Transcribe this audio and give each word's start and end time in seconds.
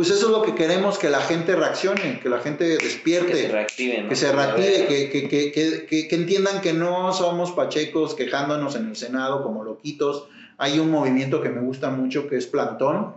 pues 0.00 0.12
eso 0.12 0.28
es 0.28 0.32
lo 0.32 0.40
que 0.40 0.54
queremos, 0.54 0.98
que 0.98 1.10
la 1.10 1.20
gente 1.20 1.54
reaccione, 1.54 2.20
que 2.22 2.30
la 2.30 2.38
gente 2.38 2.78
despierte. 2.78 3.32
Que 3.32 3.36
se 3.36 3.48
reactive, 3.52 4.02
¿no? 4.02 4.08
Que 4.08 4.16
se 4.16 4.32
reactive, 4.32 4.86
que, 4.86 5.10
que, 5.10 5.28
que, 5.28 5.86
que, 5.86 6.08
que 6.08 6.16
entiendan 6.16 6.62
que 6.62 6.72
no 6.72 7.12
somos 7.12 7.52
pachecos 7.52 8.14
quejándonos 8.14 8.76
en 8.76 8.88
el 8.88 8.96
Senado 8.96 9.42
como 9.42 9.62
loquitos. 9.62 10.26
Hay 10.56 10.78
un 10.78 10.90
movimiento 10.90 11.42
que 11.42 11.50
me 11.50 11.60
gusta 11.60 11.90
mucho 11.90 12.28
que 12.28 12.36
es 12.36 12.46
Plantón, 12.46 13.12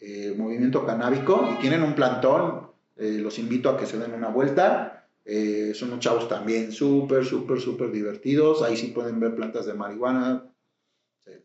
eh, 0.00 0.32
movimiento 0.34 0.86
canábico, 0.86 1.50
y 1.52 1.60
tienen 1.60 1.82
un 1.82 1.92
plantón, 1.92 2.70
eh, 2.96 3.18
los 3.20 3.38
invito 3.38 3.68
a 3.68 3.76
que 3.76 3.84
se 3.84 3.98
den 3.98 4.14
una 4.14 4.28
vuelta. 4.28 5.04
Eh, 5.22 5.72
son 5.74 5.88
unos 5.88 6.00
chavos 6.00 6.30
también 6.30 6.72
súper, 6.72 7.26
súper, 7.26 7.60
súper 7.60 7.92
divertidos. 7.92 8.62
Ahí 8.62 8.78
sí 8.78 8.86
pueden 8.86 9.20
ver 9.20 9.34
plantas 9.34 9.66
de 9.66 9.74
marihuana, 9.74 10.44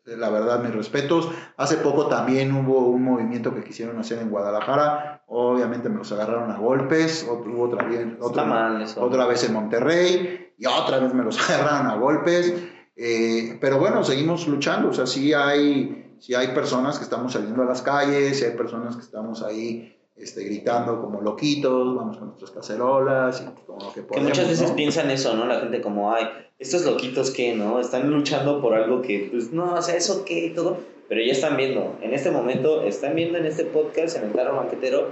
la 0.06 0.30
verdad, 0.30 0.62
mis 0.64 0.74
respetos. 0.74 1.30
Hace 1.58 1.78
poco 1.78 2.08
también 2.08 2.54
hubo 2.54 2.88
un 2.88 3.04
movimiento 3.04 3.54
que 3.54 3.64
quisieron 3.64 3.98
hacer 4.00 4.20
en 4.20 4.30
Guadalajara. 4.30 5.24
Obviamente 5.28 5.90
me 5.90 5.98
los 5.98 6.12
agarraron 6.12 6.52
a 6.52 6.58
golpes. 6.58 7.28
Hubo 7.28 7.64
otra, 7.64 7.86
vez, 7.86 8.08
otra, 8.20 8.84
otra 8.98 9.26
vez 9.26 9.44
en 9.44 9.54
Monterrey. 9.54 10.54
Y 10.58 10.66
otra 10.66 11.00
vez 11.00 11.14
me 11.14 11.24
los 11.24 11.40
agarraron 11.50 11.88
a 11.88 11.96
golpes. 11.96 12.54
Eh, 12.96 13.58
pero 13.60 13.80
bueno, 13.80 14.04
seguimos 14.04 14.48
luchando. 14.48 14.90
O 14.90 14.94
sea, 14.94 15.08
sí 15.08 15.34
hay, 15.34 16.16
sí 16.20 16.36
hay 16.36 16.50
personas 16.50 16.98
que 16.98 17.04
estamos 17.04 17.34
saliendo 17.34 17.64
a 17.64 17.66
las 17.66 17.82
calles, 17.82 18.38
sí 18.40 18.46
hay 18.46 18.56
personas 18.56 18.96
que 18.96 19.02
estamos 19.02 19.42
ahí 19.44 19.98
este, 20.16 20.44
gritando 20.44 21.02
como 21.02 21.22
loquitos, 21.22 21.96
vamos 21.96 22.18
con 22.18 22.28
nuestras 22.28 22.52
cacerolas 22.52 23.42
y 23.42 23.66
como 23.66 23.80
lo 23.86 23.94
que 23.94 24.02
podemos. 24.02 24.16
Que 24.16 24.22
muchas 24.22 24.50
veces 24.50 24.72
piensan 24.72 25.10
eso, 25.10 25.36
¿no? 25.36 25.46
La 25.46 25.60
gente 25.60 25.82
como, 25.82 26.14
ay, 26.14 26.26
estos 26.60 26.86
loquitos 26.86 27.32
que, 27.32 27.56
¿no? 27.56 27.80
Están 27.80 28.10
luchando 28.10 28.62
por 28.62 28.74
algo 28.74 29.02
que, 29.02 29.30
pues, 29.32 29.52
no, 29.52 29.74
o 29.74 29.82
sea, 29.82 29.96
eso 29.96 30.24
qué 30.26 30.46
y 30.46 30.50
todo. 30.54 30.78
Pero 31.10 31.22
ya 31.22 31.34
están 31.34 31.58
viendo, 31.58 31.98
en 32.02 32.14
este 32.14 32.32
momento, 32.32 32.84
están 32.84 33.16
viendo 33.16 33.38
en 33.38 33.46
este 33.46 33.66
podcast, 33.66 34.16
en 34.16 34.26
el 34.26 34.32
carro 34.32 34.56
banquetero, 34.56 35.10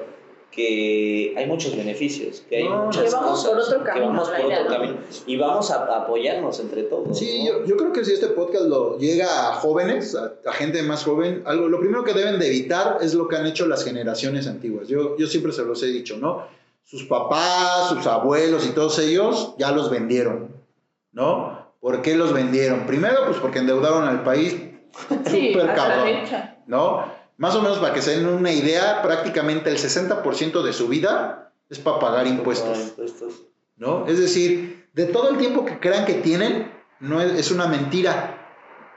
que 0.51 1.33
hay 1.37 1.45
muchos 1.45 1.75
beneficios, 1.75 2.43
que 2.49 2.57
hay 2.57 2.69
muchas 2.69 3.03
que 3.03 3.09
vamos 3.11 3.45
por 3.45 3.57
otro 3.57 3.83
camino, 3.83 3.93
que 3.93 4.09
vamos 4.09 4.29
por 4.29 4.45
otro 4.45 4.67
camino 4.67 4.97
y 5.27 5.37
vamos 5.37 5.71
a, 5.71 5.97
apoyarnos 5.97 6.59
entre 6.59 6.83
todos. 6.83 7.17
Sí, 7.17 7.45
yo, 7.45 7.65
yo, 7.65 7.77
creo 7.77 7.93
que 7.93 8.03
si 8.03 8.13
este 8.13 8.27
podcast 8.27 8.65
lo 8.65 8.97
llega 8.97 9.49
a 9.49 9.55
jóvenes, 9.55 10.15
a, 10.15 10.51
gente 10.53 10.81
más 10.83 11.03
joven, 11.03 11.43
algo, 11.45 11.67
lo 11.67 11.79
primero 11.79 12.03
que 12.03 12.13
deben 12.13 12.39
de 12.39 12.47
evitar 12.47 12.97
es 13.01 13.13
lo 13.13 13.27
que 13.27 13.35
han 13.35 13.45
hecho 13.45 13.67
las 13.67 13.83
generaciones 13.83 14.47
antiguas. 14.47 14.87
Yo, 14.87 15.17
yo 15.17 15.27
siempre 15.27 15.51
se 15.51 15.63
los 15.63 15.81
he 15.83 15.87
dicho, 15.87 16.17
¿no? 16.17 16.47
Sus 16.83 17.03
papás, 17.03 17.89
sus 17.89 18.07
abuelos 18.07 18.65
y 18.65 18.69
todos 18.69 18.97
ellos 18.97 19.53
ya 19.59 19.71
los 19.71 19.91
vendieron, 19.91 20.55
¿no? 21.11 21.59
¿Por 21.79 22.01
qué 22.01 22.15
los 22.15 22.33
vendieron? 22.33 22.87
Primero, 22.87 23.25
pues 23.25 23.37
porque 23.37 23.59
endeudaron 23.59 24.03
al 24.03 24.23
país 24.23 24.57
sí, 25.27 25.53
súper 25.53 25.75
cabrón, 25.75 26.07
¿no? 26.65 27.19
Más 27.39 27.55
o 27.55 27.61
menos 27.61 27.79
para 27.79 27.93
que 27.93 28.01
se 28.01 28.17
den 28.17 28.27
una 28.27 28.51
idea, 28.51 29.01
prácticamente 29.01 29.69
el 29.69 29.77
60% 29.77 30.61
de 30.61 30.73
su 30.73 30.89
vida 30.89 31.53
es 31.69 31.79
para 31.79 31.97
pagar 31.97 32.27
impuestos. 32.27 32.95
¿No? 33.77 34.05
Es 34.07 34.19
decir, 34.19 34.89
de 34.93 35.05
todo 35.05 35.29
el 35.29 35.37
tiempo 35.37 35.63
que 35.63 35.79
crean 35.79 36.05
que 36.05 36.15
tienen, 36.15 36.69
no 36.99 37.21
es, 37.21 37.31
es 37.39 37.51
una 37.51 37.67
mentira. 37.67 38.35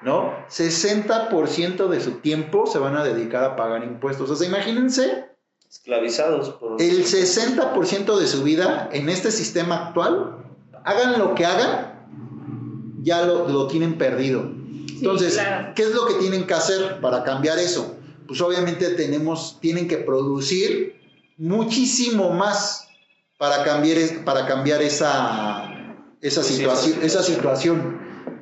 ¿No? 0.03 0.35
60% 0.51 1.87
de 1.87 2.01
su 2.01 2.15
tiempo 2.15 2.67
se 2.67 2.81
van 2.81 2.97
a 2.97 3.05
dedicar 3.05 3.45
a 3.45 3.55
pagar 3.55 3.85
impuestos. 3.85 4.29
O 4.29 4.35
sea, 4.35 4.49
imagínense. 4.49 5.29
Esclavizados 5.71 6.51
por. 6.51 6.83
El 6.83 7.05
60% 7.05 8.19
de 8.19 8.27
su 8.27 8.43
vida 8.43 8.89
en 8.91 9.09
este 9.09 9.31
sistema 9.31 9.87
actual, 9.87 10.39
hagan 10.83 11.17
lo 11.17 11.37
que 11.37 11.47
hagan, 11.47 12.09
ya 13.03 13.25
lo, 13.25 13.47
lo 13.47 13.69
tienen 13.69 13.97
perdido. 13.99 14.41
Entonces, 14.41 15.41
¿qué 15.77 15.83
es 15.83 15.95
lo 15.95 16.07
que 16.07 16.15
tienen 16.15 16.45
que 16.45 16.55
hacer 16.55 17.01
para 17.01 17.23
cambiar 17.23 17.61
eso? 17.61 18.02
Pues 18.33 18.41
obviamente 18.41 18.89
tenemos, 18.95 19.59
tienen 19.61 19.87
que 19.87 19.99
producir 19.99 20.99
muchísimo 21.37 22.31
más 22.31 22.89
para 23.37 23.63
cambiar, 23.63 24.25
para 24.25 24.47
cambiar 24.47 24.81
esa, 24.81 25.69
esa, 26.23 26.43
situación, 26.43 27.01
esa 27.03 27.23
situación. 27.23 28.01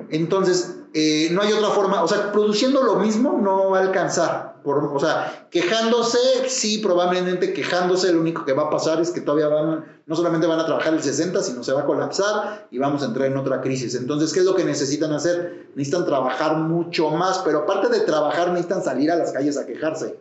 Entonces, 0.09 0.77
eh, 0.93 1.27
no 1.33 1.41
hay 1.41 1.51
otra 1.51 1.71
forma, 1.71 2.01
o 2.03 2.07
sea, 2.07 2.31
produciendo 2.31 2.81
lo 2.83 2.99
mismo 2.99 3.37
no 3.41 3.71
va 3.71 3.79
a 3.79 3.81
alcanzar. 3.81 4.50
O 4.63 4.99
sea, 4.99 5.47
quejándose, 5.49 6.17
sí, 6.47 6.77
probablemente 6.79 7.51
quejándose, 7.53 8.13
lo 8.13 8.21
único 8.21 8.45
que 8.45 8.53
va 8.53 8.63
a 8.63 8.69
pasar 8.69 9.01
es 9.01 9.09
que 9.09 9.21
todavía 9.21 9.47
van, 9.47 10.01
no 10.05 10.15
solamente 10.15 10.45
van 10.45 10.59
a 10.59 10.65
trabajar 10.65 10.93
el 10.93 11.01
60, 11.01 11.41
sino 11.41 11.63
se 11.63 11.73
va 11.73 11.81
a 11.81 11.85
colapsar 11.85 12.67
y 12.69 12.77
vamos 12.77 13.01
a 13.01 13.07
entrar 13.07 13.27
en 13.27 13.37
otra 13.37 13.61
crisis. 13.61 13.95
Entonces, 13.95 14.33
¿qué 14.33 14.41
es 14.41 14.45
lo 14.45 14.55
que 14.55 14.63
necesitan 14.63 15.11
hacer? 15.13 15.67
Necesitan 15.75 16.05
trabajar 16.05 16.57
mucho 16.57 17.09
más, 17.09 17.39
pero 17.39 17.59
aparte 17.59 17.89
de 17.89 18.01
trabajar, 18.01 18.49
necesitan 18.49 18.83
salir 18.83 19.09
a 19.11 19.15
las 19.15 19.31
calles 19.31 19.57
a 19.57 19.65
quejarse. 19.65 20.19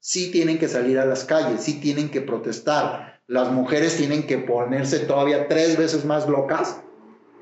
Sí 0.00 0.30
tienen 0.30 0.58
que 0.58 0.68
salir 0.68 0.98
a 0.98 1.04
las 1.04 1.24
calles, 1.24 1.62
sí 1.62 1.80
tienen 1.80 2.10
que 2.10 2.22
protestar. 2.22 3.20
Las 3.26 3.50
mujeres 3.50 3.96
tienen 3.96 4.26
que 4.26 4.38
ponerse 4.38 5.00
todavía 5.00 5.48
tres 5.48 5.76
veces 5.76 6.04
más 6.04 6.28
locas, 6.28 6.80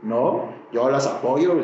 ¿no? 0.03 0.53
Yo 0.73 0.89
las 0.91 1.07
apoyo, 1.07 1.55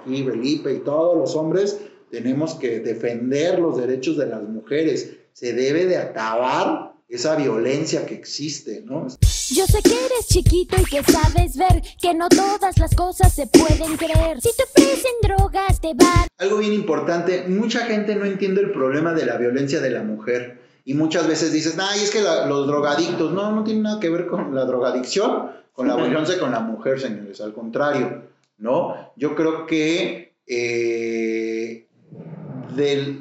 aquí 0.00 0.24
Felipe 0.24 0.72
y 0.72 0.78
todos 0.78 1.16
los 1.16 1.34
hombres 1.34 1.80
tenemos 2.10 2.54
que 2.54 2.80
defender 2.80 3.58
los 3.58 3.76
derechos 3.76 4.16
de 4.16 4.26
las 4.26 4.42
mujeres. 4.42 5.16
Se 5.32 5.52
debe 5.52 5.86
de 5.86 5.96
acabar 5.96 6.92
esa 7.08 7.36
violencia 7.36 8.04
que 8.04 8.14
existe, 8.14 8.82
¿no? 8.84 9.06
Yo 9.50 9.66
sé 9.66 9.80
que 9.82 9.94
eres 9.94 10.26
chiquito 10.28 10.76
y 10.78 10.84
que 10.84 11.02
sabes 11.02 11.56
ver 11.56 11.82
que 12.00 12.12
no 12.12 12.28
todas 12.28 12.76
las 12.78 12.94
cosas 12.94 13.34
se 13.34 13.46
pueden 13.46 13.96
creer. 13.96 14.40
Si 14.42 14.50
te 14.54 14.64
ofrecen 14.64 15.12
drogas, 15.22 15.80
te 15.80 15.94
van. 15.94 16.28
Algo 16.36 16.58
bien 16.58 16.74
importante, 16.74 17.44
mucha 17.48 17.86
gente 17.86 18.14
no 18.14 18.26
entiende 18.26 18.60
el 18.60 18.72
problema 18.72 19.14
de 19.14 19.24
la 19.24 19.38
violencia 19.38 19.80
de 19.80 19.90
la 19.90 20.02
mujer. 20.02 20.60
Y 20.84 20.94
muchas 20.94 21.26
veces 21.26 21.52
dices, 21.52 21.76
ay, 21.78 22.00
es 22.02 22.10
que 22.10 22.20
los 22.20 22.66
drogadictos, 22.66 23.32
no, 23.32 23.52
no 23.52 23.64
tiene 23.64 23.80
nada 23.80 24.00
que 24.00 24.10
ver 24.10 24.26
con 24.26 24.54
la 24.54 24.64
drogadicción, 24.64 25.50
con 25.72 25.88
la 25.88 25.96
violencia 25.96 26.38
con 26.38 26.50
la 26.50 26.60
mujer, 26.60 27.00
señores, 27.00 27.40
al 27.40 27.52
contrario, 27.52 28.24
¿no? 28.58 29.12
Yo 29.16 29.34
creo 29.34 29.66
que 29.66 30.34
eh, 30.46 31.87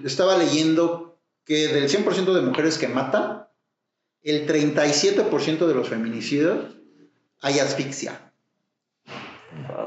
estaba 0.03 0.37
leyendo 0.37 1.19
que 1.45 1.67
del 1.67 1.89
100% 1.89 2.33
de 2.33 2.41
mujeres 2.41 2.77
que 2.77 2.87
matan, 2.87 3.47
el 4.21 4.47
37% 4.47 5.65
de 5.65 5.73
los 5.73 5.87
feminicidios 5.87 6.75
hay 7.41 7.59
asfixia. 7.59 8.31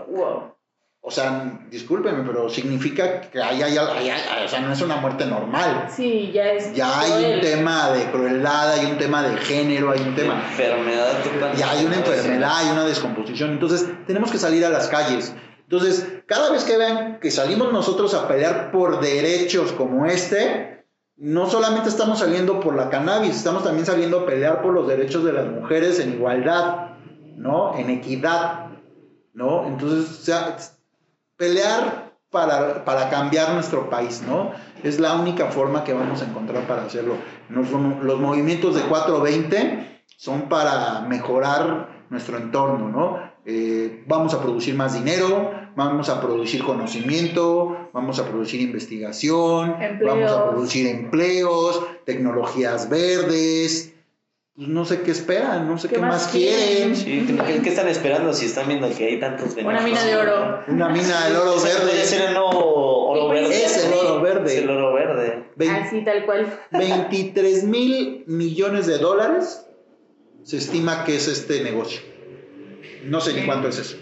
Wow. 0.08 0.54
O 1.02 1.10
sea, 1.10 1.60
discúlpeme, 1.70 2.24
pero 2.24 2.48
significa 2.50 3.22
que 3.22 3.42
hay, 3.42 3.62
hay, 3.62 3.78
o 3.78 4.48
sea, 4.48 4.60
no 4.60 4.72
es 4.72 4.82
una 4.82 4.96
muerte 4.96 5.24
normal. 5.24 5.88
Sí, 5.94 6.30
ya 6.32 6.52
es. 6.52 6.74
Ya 6.74 7.00
hay 7.00 7.34
un 7.34 7.40
tema 7.40 7.90
de 7.90 8.10
crueldad, 8.10 8.72
hay 8.72 8.86
un 8.86 8.98
tema 8.98 9.22
de 9.22 9.36
género, 9.38 9.92
hay 9.92 10.00
un 10.00 10.14
tema. 10.14 10.46
Enfermedad. 10.50 11.56
Ya 11.56 11.70
hay 11.70 11.86
una 11.86 11.96
enfermedad, 11.96 12.52
hay 12.54 12.70
una 12.70 12.84
descomposición. 12.84 13.50
Entonces, 13.50 13.86
tenemos 14.06 14.30
que 14.30 14.38
salir 14.38 14.64
a 14.64 14.68
las 14.68 14.88
calles. 14.88 15.34
Entonces, 15.70 16.04
cada 16.26 16.50
vez 16.50 16.64
que 16.64 16.76
vean 16.76 17.20
que 17.20 17.30
salimos 17.30 17.72
nosotros 17.72 18.12
a 18.14 18.26
pelear 18.26 18.72
por 18.72 19.00
derechos 19.00 19.70
como 19.70 20.04
este, 20.04 20.84
no 21.16 21.48
solamente 21.48 21.88
estamos 21.88 22.18
saliendo 22.18 22.58
por 22.58 22.74
la 22.74 22.90
cannabis, 22.90 23.36
estamos 23.36 23.62
también 23.62 23.86
saliendo 23.86 24.18
a 24.18 24.26
pelear 24.26 24.62
por 24.62 24.74
los 24.74 24.88
derechos 24.88 25.22
de 25.22 25.32
las 25.32 25.46
mujeres 25.46 26.00
en 26.00 26.14
igualdad, 26.14 26.96
¿no? 27.36 27.76
En 27.76 27.88
equidad, 27.88 28.70
¿no? 29.32 29.64
Entonces, 29.68 30.10
o 30.10 30.24
sea, 30.24 30.56
pelear 31.36 32.14
para, 32.30 32.84
para 32.84 33.08
cambiar 33.08 33.54
nuestro 33.54 33.88
país, 33.88 34.24
¿no? 34.26 34.50
Es 34.82 34.98
la 34.98 35.14
única 35.14 35.52
forma 35.52 35.84
que 35.84 35.92
vamos 35.92 36.20
a 36.20 36.24
encontrar 36.24 36.66
para 36.66 36.82
hacerlo. 36.86 37.14
los 37.48 38.18
movimientos 38.18 38.74
de 38.74 38.80
420 38.82 40.02
son 40.16 40.48
para 40.48 41.02
mejorar 41.02 42.06
nuestro 42.10 42.38
entorno, 42.38 42.88
¿no? 42.88 43.30
Eh, 43.46 44.04
vamos 44.06 44.34
a 44.34 44.42
producir 44.42 44.74
más 44.74 44.92
dinero, 44.92 45.50
vamos 45.76 46.08
a 46.08 46.20
producir 46.20 46.64
conocimiento, 46.64 47.90
vamos 47.92 48.18
a 48.18 48.28
producir 48.28 48.60
investigación, 48.60 49.76
vamos 50.04 50.30
a 50.30 50.50
producir 50.50 50.86
empleos, 50.86 51.82
tecnologías 52.04 52.88
verdes. 52.88 53.94
Pues 54.60 54.68
no 54.68 54.84
sé 54.84 55.00
qué 55.00 55.10
esperan, 55.12 55.66
no 55.68 55.78
sé 55.78 55.88
qué, 55.88 55.98
más, 55.98 56.28
quieren. 56.28 56.92
¿qué, 57.62 57.68
están 57.68 57.88
esperando 57.88 58.34
si 58.34 58.44
están 58.46 58.68
viendo 58.68 58.90
que 58.94 59.06
hay 59.06 59.20
tantos 59.20 59.54
beneficios? 59.54 59.64
Una 59.64 59.80
mina 59.82 60.04
de 60.04 60.16
oro. 60.16 60.64
Una 60.68 60.88
mina 60.90 61.24
del 61.24 61.36
oro 61.36 61.60
verde. 61.62 62.04
Ser 62.04 62.30
el 62.30 62.36
oro 62.36 63.28
verde. 63.28 63.64
Es 63.64 63.84
el 63.84 63.92
oro 63.94 64.20
verde. 64.20 64.52
Es 64.52 64.62
el 64.62 64.70
oro 64.70 64.92
verde. 64.92 65.44
Así 65.70 66.04
tal 66.04 66.26
cual. 66.26 66.60
23 66.72 67.64
mil 67.64 68.24
millones 68.26 68.86
de 68.86 68.98
dólares 68.98 69.66
se 70.42 70.58
estima 70.58 71.04
que 71.04 71.16
es 71.16 71.28
este 71.28 71.62
negocio. 71.62 72.02
No 73.04 73.20
sé 73.20 73.32
ni 73.32 73.46
cuánto 73.46 73.68
es 73.68 73.78
eso. 73.78 73.96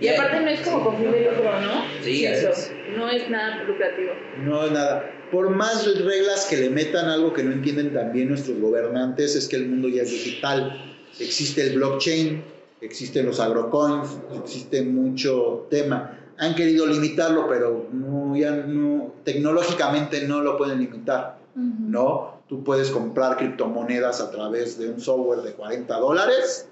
Y 0.00 0.08
aparte 0.08 0.40
no 0.40 0.48
es 0.48 0.60
como 0.60 0.84
confundir 0.84 1.28
el 1.28 1.44
¿no? 1.44 1.84
Sí, 2.02 2.26
eso. 2.26 2.50
No 2.96 3.08
es 3.08 3.28
nada 3.30 3.62
lucrativo. 3.64 4.12
No 4.42 4.64
es 4.64 4.72
nada. 4.72 5.10
Por 5.30 5.50
más 5.50 5.86
reglas 6.04 6.46
que 6.48 6.56
le 6.56 6.70
metan 6.70 7.06
algo 7.06 7.32
que 7.32 7.42
no 7.42 7.52
entienden 7.52 7.92
también 7.92 8.28
nuestros 8.28 8.58
gobernantes, 8.60 9.34
es 9.36 9.48
que 9.48 9.56
el 9.56 9.68
mundo 9.68 9.88
ya 9.88 10.02
es 10.02 10.10
digital. 10.10 10.96
Existe 11.18 11.62
el 11.66 11.76
blockchain, 11.76 12.44
existen 12.80 13.26
los 13.26 13.40
agrocoins, 13.40 14.18
existe 14.42 14.82
mucho 14.82 15.66
tema. 15.70 16.18
Han 16.38 16.54
querido 16.54 16.86
limitarlo, 16.86 17.48
pero 17.48 17.88
no, 17.92 18.36
ya 18.36 18.50
no, 18.50 19.14
tecnológicamente 19.24 20.26
no 20.26 20.42
lo 20.42 20.56
pueden 20.56 20.80
limitar. 20.80 21.38
¿no? 21.54 22.40
Tú 22.48 22.64
puedes 22.64 22.90
comprar 22.90 23.36
criptomonedas 23.36 24.20
a 24.20 24.30
través 24.30 24.78
de 24.78 24.90
un 24.90 25.00
software 25.00 25.40
de 25.40 25.52
40 25.52 25.96
dólares 25.98 26.68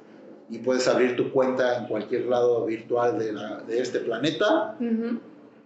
y 0.53 0.59
puedes 0.59 0.87
abrir 0.87 1.17
tu 1.17 1.33
cuenta 1.33 1.79
en 1.79 1.87
cualquier 1.87 2.27
lado 2.27 2.65
virtual 2.67 3.19
de, 3.19 3.33
la- 3.33 3.61
de 3.63 3.81
este 3.81 4.01
planeta 4.01 4.77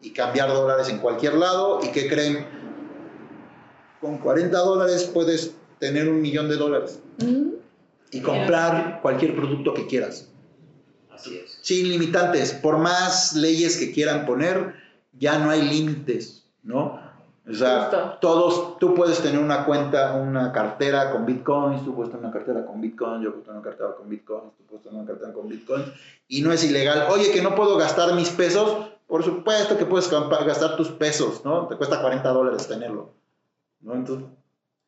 y 0.00 0.10
cambiar 0.10 0.48
dólares 0.48 0.88
en 0.88 0.98
cualquier 0.98 1.34
lado. 1.34 1.80
¿Y 1.82 1.88
qué 1.90 2.08
creen? 2.08 2.46
Con 4.00 4.18
40 4.18 4.56
dólares 4.58 5.10
puedes 5.12 5.54
tener 5.80 6.08
un 6.08 6.20
millón 6.22 6.48
de 6.48 6.56
dólares 6.56 7.00
y 8.12 8.20
comprar 8.20 9.00
cualquier 9.02 9.34
producto 9.34 9.74
que 9.74 9.86
quieras. 9.86 10.28
Así 11.10 11.36
es. 11.36 11.58
Sin 11.62 11.88
limitantes, 11.88 12.52
por 12.52 12.78
más 12.78 13.34
leyes 13.34 13.76
que 13.78 13.90
quieran 13.92 14.24
poner, 14.26 14.74
ya 15.18 15.38
no 15.38 15.50
hay 15.50 15.62
límites, 15.62 16.44
¿no? 16.62 17.00
O 17.48 17.54
sea, 17.54 17.82
Justo. 17.82 18.18
todos, 18.20 18.78
tú 18.78 18.94
puedes 18.94 19.20
tener 19.20 19.38
una 19.40 19.64
cuenta, 19.64 20.14
una 20.14 20.52
cartera 20.52 21.12
con 21.12 21.24
bitcoins, 21.24 21.84
tú 21.84 21.94
puedes 21.94 22.10
tener 22.10 22.24
una 22.24 22.32
cartera 22.32 22.66
con 22.66 22.80
bitcoins, 22.80 23.22
yo 23.22 23.30
puedo 23.30 23.44
tener 23.44 23.60
una 23.60 23.68
cartera 23.68 23.94
con 23.96 24.08
bitcoins, 24.08 24.52
tú 24.56 24.64
puedes 24.64 24.82
tener 24.82 24.98
una 24.98 25.06
cartera 25.08 25.32
con 25.32 25.48
bitcoins, 25.48 25.86
y 26.26 26.42
no 26.42 26.52
es 26.52 26.64
ilegal. 26.64 27.06
Oye, 27.08 27.30
que 27.30 27.42
no 27.42 27.54
puedo 27.54 27.76
gastar 27.76 28.14
mis 28.14 28.30
pesos, 28.30 28.88
por 29.06 29.22
supuesto 29.22 29.78
que 29.78 29.86
puedes 29.86 30.10
gastar 30.10 30.76
tus 30.76 30.88
pesos, 30.88 31.44
¿no? 31.44 31.68
Te 31.68 31.76
cuesta 31.76 32.00
40 32.00 32.28
dólares 32.30 32.66
tenerlo, 32.66 33.10
¿no? 33.80 33.94
Entonces, 33.94 34.26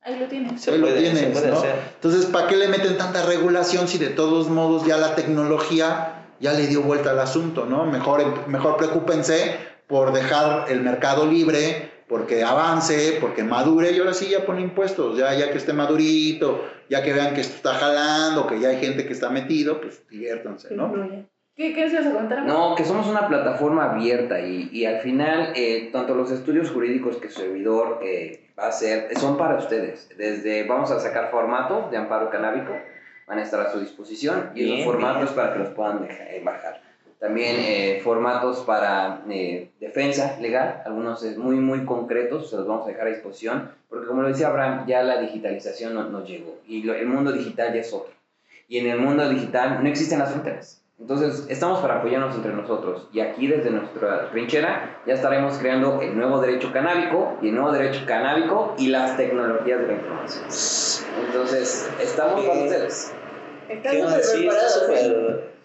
Ahí 0.02 0.18
lo 0.18 0.26
tienes. 0.26 0.60
Se 0.62 0.70
ahí 0.70 0.78
lo 0.78 0.86
puede, 0.86 0.96
se 1.00 1.12
tienes, 1.12 1.32
puede 1.38 1.50
¿no? 1.52 1.58
hacer. 1.58 1.74
Entonces, 1.94 2.26
¿para 2.26 2.46
qué 2.46 2.56
le 2.56 2.68
meten 2.68 2.96
tanta 2.96 3.24
regulación 3.24 3.88
si 3.88 3.98
de 3.98 4.08
todos 4.08 4.48
modos 4.48 4.86
ya 4.86 4.96
la 4.96 5.14
tecnología 5.14 6.26
ya 6.40 6.52
le 6.52 6.66
dio 6.66 6.82
vuelta 6.82 7.10
al 7.10 7.18
asunto, 7.18 7.66
¿no? 7.66 7.84
Mejor, 7.84 8.48
mejor 8.48 8.76
preocúpense 8.76 9.56
por 9.86 10.12
dejar 10.12 10.70
el 10.70 10.82
mercado 10.82 11.26
libre, 11.26 11.87
porque 12.08 12.42
avance, 12.42 13.18
porque 13.20 13.44
madure, 13.44 13.92
y 13.92 13.98
ahora 13.98 14.14
sí 14.14 14.28
ya 14.30 14.46
pone 14.46 14.62
impuestos, 14.62 15.16
ya, 15.18 15.34
ya 15.34 15.50
que 15.50 15.58
esté 15.58 15.72
madurito, 15.72 16.64
ya 16.88 17.02
que 17.02 17.12
vean 17.12 17.34
que 17.34 17.42
esto 17.42 17.56
está 17.56 17.74
jalando, 17.74 18.46
que 18.46 18.58
ya 18.60 18.68
hay 18.70 18.78
gente 18.78 19.06
que 19.06 19.12
está 19.12 19.28
metido, 19.30 19.80
pues 19.80 20.06
diviértanse, 20.08 20.74
¿no? 20.74 20.92
¿Qué, 21.54 21.74
¿Qué 21.74 21.82
nos 21.84 21.92
ibas 21.92 22.06
a 22.06 22.12
contar? 22.12 22.44
No, 22.44 22.74
que 22.76 22.84
somos 22.84 23.08
una 23.08 23.26
plataforma 23.26 23.90
abierta 23.90 24.40
y, 24.40 24.68
y 24.72 24.84
al 24.86 25.00
final 25.00 25.52
eh, 25.56 25.90
tanto 25.92 26.14
los 26.14 26.30
estudios 26.30 26.70
jurídicos 26.70 27.16
que 27.16 27.28
su 27.28 27.40
servidor 27.40 27.98
eh, 28.02 28.48
va 28.56 28.66
a 28.66 28.68
hacer 28.68 29.08
son 29.18 29.36
para 29.36 29.56
ustedes. 29.58 30.08
Desde 30.16 30.62
vamos 30.68 30.92
a 30.92 31.00
sacar 31.00 31.30
formato 31.32 31.88
de 31.90 31.96
amparo 31.96 32.30
canábico, 32.30 32.72
van 33.26 33.40
a 33.40 33.42
estar 33.42 33.60
a 33.60 33.72
su 33.72 33.80
disposición 33.80 34.52
y 34.54 34.62
Bien, 34.64 34.74
esos 34.78 34.92
formatos 34.92 35.24
bien. 35.24 35.34
para 35.34 35.52
que 35.52 35.58
los 35.58 35.68
puedan 35.70 36.02
deja- 36.06 36.30
eh, 36.30 36.40
bajar. 36.44 36.80
También 37.20 37.56
eh, 37.58 38.00
formatos 38.04 38.60
para 38.60 39.22
eh, 39.28 39.70
defensa 39.80 40.36
legal, 40.40 40.82
algunos 40.86 41.24
eh, 41.24 41.34
muy 41.36 41.56
muy 41.56 41.84
concretos, 41.84 42.48
se 42.50 42.56
los 42.56 42.66
vamos 42.66 42.86
a 42.86 42.90
dejar 42.90 43.08
a 43.08 43.10
disposición, 43.10 43.70
porque 43.88 44.06
como 44.06 44.22
lo 44.22 44.28
decía 44.28 44.46
Abraham, 44.48 44.86
ya 44.86 45.02
la 45.02 45.20
digitalización 45.20 45.94
no- 45.94 46.04
nos 46.04 46.28
llegó 46.28 46.58
y 46.68 46.82
lo- 46.84 46.94
el 46.94 47.06
mundo 47.06 47.32
digital 47.32 47.72
ya 47.74 47.80
es 47.80 47.92
otro. 47.92 48.12
Y 48.68 48.78
en 48.78 48.86
el 48.88 48.98
mundo 49.00 49.28
digital 49.28 49.82
no 49.82 49.88
existen 49.88 50.18
las 50.20 50.30
fronteras. 50.30 50.80
Entonces, 51.00 51.46
estamos 51.48 51.78
para 51.80 51.98
apoyarnos 51.98 52.34
entre 52.34 52.52
nosotros. 52.52 53.08
Y 53.12 53.20
aquí, 53.20 53.46
desde 53.46 53.70
nuestra 53.70 54.30
trinchera, 54.30 55.00
ya 55.06 55.14
estaremos 55.14 55.56
creando 55.58 56.02
el 56.02 56.16
nuevo 56.16 56.40
derecho 56.40 56.72
canábico 56.72 57.36
y 57.40 57.48
el 57.48 57.54
nuevo 57.54 57.70
derecho 57.72 58.00
canábico 58.04 58.74
y 58.78 58.88
las 58.88 59.16
tecnologías 59.16 59.80
de 59.80 59.86
la 59.86 59.92
información. 59.94 60.44
Entonces, 61.26 61.88
estamos 62.00 62.44
para 62.44 62.60
ustedes. 62.60 63.12
Estás 63.68 63.92
¿Qué 63.92 64.00
súper 64.68 65.57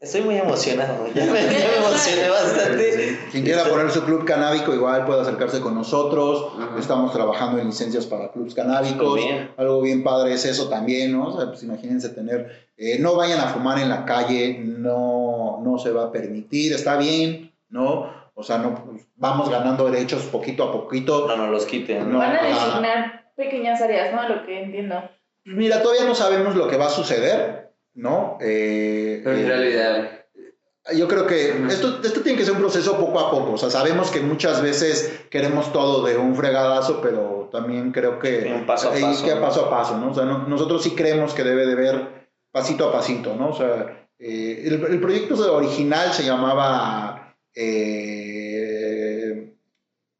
Estoy 0.00 0.22
muy 0.22 0.36
emocionado. 0.36 1.06
Ya 1.14 1.26
me, 1.32 1.42
ya 1.42 1.68
me 1.68 1.76
emocioné 1.76 2.30
bastante. 2.30 3.18
Quien 3.30 3.44
quiera 3.44 3.64
poner 3.64 3.90
su 3.90 4.02
club 4.02 4.24
canábico 4.24 4.72
igual 4.72 5.04
puede 5.04 5.20
acercarse 5.20 5.60
con 5.60 5.74
nosotros. 5.74 6.52
Ajá. 6.58 6.78
Estamos 6.78 7.12
trabajando 7.12 7.58
en 7.58 7.66
licencias 7.66 8.06
para 8.06 8.32
clubs 8.32 8.54
canábicos. 8.54 9.16
Bien. 9.16 9.50
Algo 9.58 9.82
bien 9.82 10.02
padre 10.02 10.32
es 10.32 10.46
eso 10.46 10.70
también, 10.70 11.12
¿no? 11.12 11.28
O 11.28 11.36
sea, 11.36 11.48
pues 11.48 11.62
imagínense 11.62 12.08
tener, 12.08 12.70
eh, 12.78 12.98
no 12.98 13.14
vayan 13.14 13.40
a 13.40 13.48
fumar 13.48 13.78
en 13.78 13.90
la 13.90 14.06
calle, 14.06 14.58
no, 14.58 15.60
no 15.62 15.78
se 15.78 15.90
va 15.90 16.04
a 16.04 16.12
permitir, 16.12 16.72
está 16.72 16.96
bien, 16.96 17.52
¿no? 17.68 18.10
O 18.32 18.42
sea, 18.42 18.56
no, 18.56 18.82
pues, 18.82 19.06
vamos 19.16 19.50
ganando 19.50 19.90
derechos 19.90 20.22
poquito 20.22 20.64
a 20.64 20.72
poquito. 20.72 21.26
No 21.28 21.36
nos 21.36 21.50
los 21.50 21.66
quiten. 21.66 22.10
No. 22.10 22.18
Van 22.18 22.36
a 22.36 22.42
designar 22.42 23.32
pequeñas 23.36 23.82
áreas, 23.82 24.14
¿no? 24.14 24.22
A 24.22 24.28
lo 24.30 24.46
que 24.46 24.62
entiendo. 24.62 25.02
Mira, 25.44 25.82
todavía 25.82 26.06
no 26.06 26.14
sabemos 26.14 26.56
lo 26.56 26.68
que 26.68 26.78
va 26.78 26.86
a 26.86 26.90
suceder, 26.90 27.69
¿no? 27.94 28.38
Eh, 28.40 29.20
Pero 29.24 29.36
eh, 29.36 29.40
sería 29.40 29.56
lo 29.56 29.64
ideal. 29.64 30.16
Yo 30.96 31.06
creo 31.06 31.26
que 31.26 31.50
esto, 31.68 32.00
esto 32.02 32.20
tiene 32.22 32.38
que 32.38 32.44
ser 32.44 32.54
un 32.54 32.60
proceso 32.60 32.96
poco 32.98 33.20
a 33.20 33.30
poco. 33.30 33.52
O 33.52 33.58
sea, 33.58 33.70
sabemos 33.70 34.10
que 34.10 34.20
muchas 34.20 34.62
veces 34.62 35.20
queremos 35.30 35.72
todo 35.72 36.04
de 36.04 36.16
un 36.16 36.34
fregadazo, 36.34 37.00
pero 37.00 37.48
también 37.52 37.92
creo 37.92 38.18
que 38.18 38.50
Un 38.52 38.66
paso 38.66 38.88
a 38.90 38.94
hay 38.94 39.02
paso, 39.02 39.24
que 39.24 39.34
¿no? 39.34 39.40
paso 39.40 39.66
a 39.66 39.70
paso, 39.70 39.98
¿no? 39.98 40.10
O 40.10 40.14
sea, 40.14 40.24
no- 40.24 40.48
nosotros 40.48 40.82
sí 40.82 40.92
creemos 40.92 41.34
que 41.34 41.44
debe 41.44 41.66
de 41.66 41.74
ver 41.74 42.28
pasito 42.50 42.88
a 42.88 42.92
pasito, 42.92 43.36
¿no? 43.36 43.50
O 43.50 43.54
sea, 43.56 44.08
eh, 44.18 44.62
el, 44.66 44.84
el 44.84 45.00
proyecto 45.00 45.54
original 45.54 46.12
se 46.12 46.24
llamaba 46.24 47.36
eh, 47.54 48.39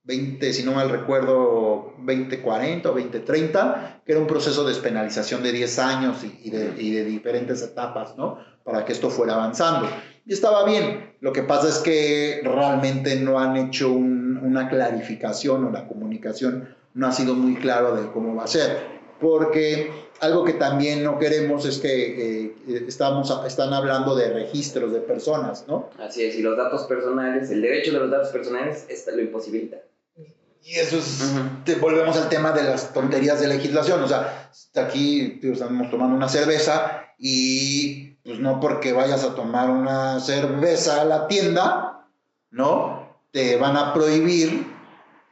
20, 0.04 0.52
si 0.52 0.62
no 0.64 0.72
mal 0.72 0.88
recuerdo, 0.88 1.94
2040 1.98 2.90
o 2.90 2.94
2030, 2.94 4.02
que 4.04 4.12
era 4.12 4.20
un 4.20 4.26
proceso 4.26 4.64
de 4.64 4.70
despenalización 4.72 5.42
de 5.42 5.52
10 5.52 5.78
años 5.78 6.24
y, 6.24 6.48
y 6.48 6.50
de, 6.50 6.74
y 6.82 6.90
de 6.92 7.04
diferentes 7.04 7.62
etapas, 7.62 8.16
¿no? 8.16 8.38
Para 8.64 8.84
que 8.84 8.92
esto 8.92 9.10
fuera 9.10 9.34
avanzando. 9.34 9.88
Y 10.26 10.32
estaba 10.32 10.64
bien. 10.64 11.14
Lo 11.20 11.32
que 11.32 11.42
pasa 11.42 11.68
es 11.68 11.78
que 11.78 12.40
realmente 12.42 13.16
no 13.16 13.38
han 13.38 13.56
hecho 13.56 13.92
un- 13.92 14.38
una 14.42 14.68
clarificación 14.68 15.64
o 15.66 15.70
la 15.70 15.86
comunicación 15.86 16.74
no 16.94 17.06
ha 17.06 17.12
sido 17.12 17.34
muy 17.34 17.56
claro 17.56 17.94
de 17.94 18.10
cómo 18.10 18.34
va 18.34 18.44
a 18.44 18.48
ser. 18.48 18.78
Porque 19.20 19.90
algo 20.20 20.44
que 20.44 20.54
también 20.54 21.04
no 21.04 21.18
queremos 21.18 21.66
es 21.66 21.78
que 21.78 22.44
eh, 22.46 22.54
estamos, 22.88 23.30
están 23.46 23.72
hablando 23.74 24.14
de 24.16 24.30
registros 24.32 24.92
de 24.92 25.00
personas, 25.00 25.66
¿no? 25.68 25.90
Así 25.98 26.24
es, 26.24 26.34
y 26.36 26.42
los 26.42 26.56
datos 26.56 26.84
personales, 26.84 27.50
el 27.50 27.60
derecho 27.60 27.92
de 27.92 27.98
los 28.00 28.10
datos 28.10 28.28
personales 28.30 28.86
esta- 28.88 29.12
lo 29.12 29.20
imposibilita. 29.20 29.76
Y 30.62 30.74
eso 30.76 30.98
es, 30.98 31.20
Ujú. 31.32 31.64
te 31.64 31.74
volvemos 31.76 32.16
al 32.16 32.28
tema 32.28 32.52
de 32.52 32.62
las 32.64 32.92
tonterías 32.92 33.40
de 33.40 33.48
legislación. 33.48 34.02
O 34.02 34.08
sea, 34.08 34.50
aquí 34.76 35.38
tío, 35.40 35.52
estamos 35.52 35.90
tomando 35.90 36.14
una 36.16 36.28
cerveza 36.28 37.04
y 37.18 38.10
pues 38.24 38.38
no 38.38 38.60
porque 38.60 38.92
vayas 38.92 39.24
a 39.24 39.34
tomar 39.34 39.70
una 39.70 40.20
cerveza 40.20 41.00
a 41.00 41.04
la 41.04 41.26
tienda, 41.26 42.06
¿no? 42.50 43.08
Te 43.32 43.56
van 43.56 43.76
a 43.76 43.94
prohibir 43.94 44.66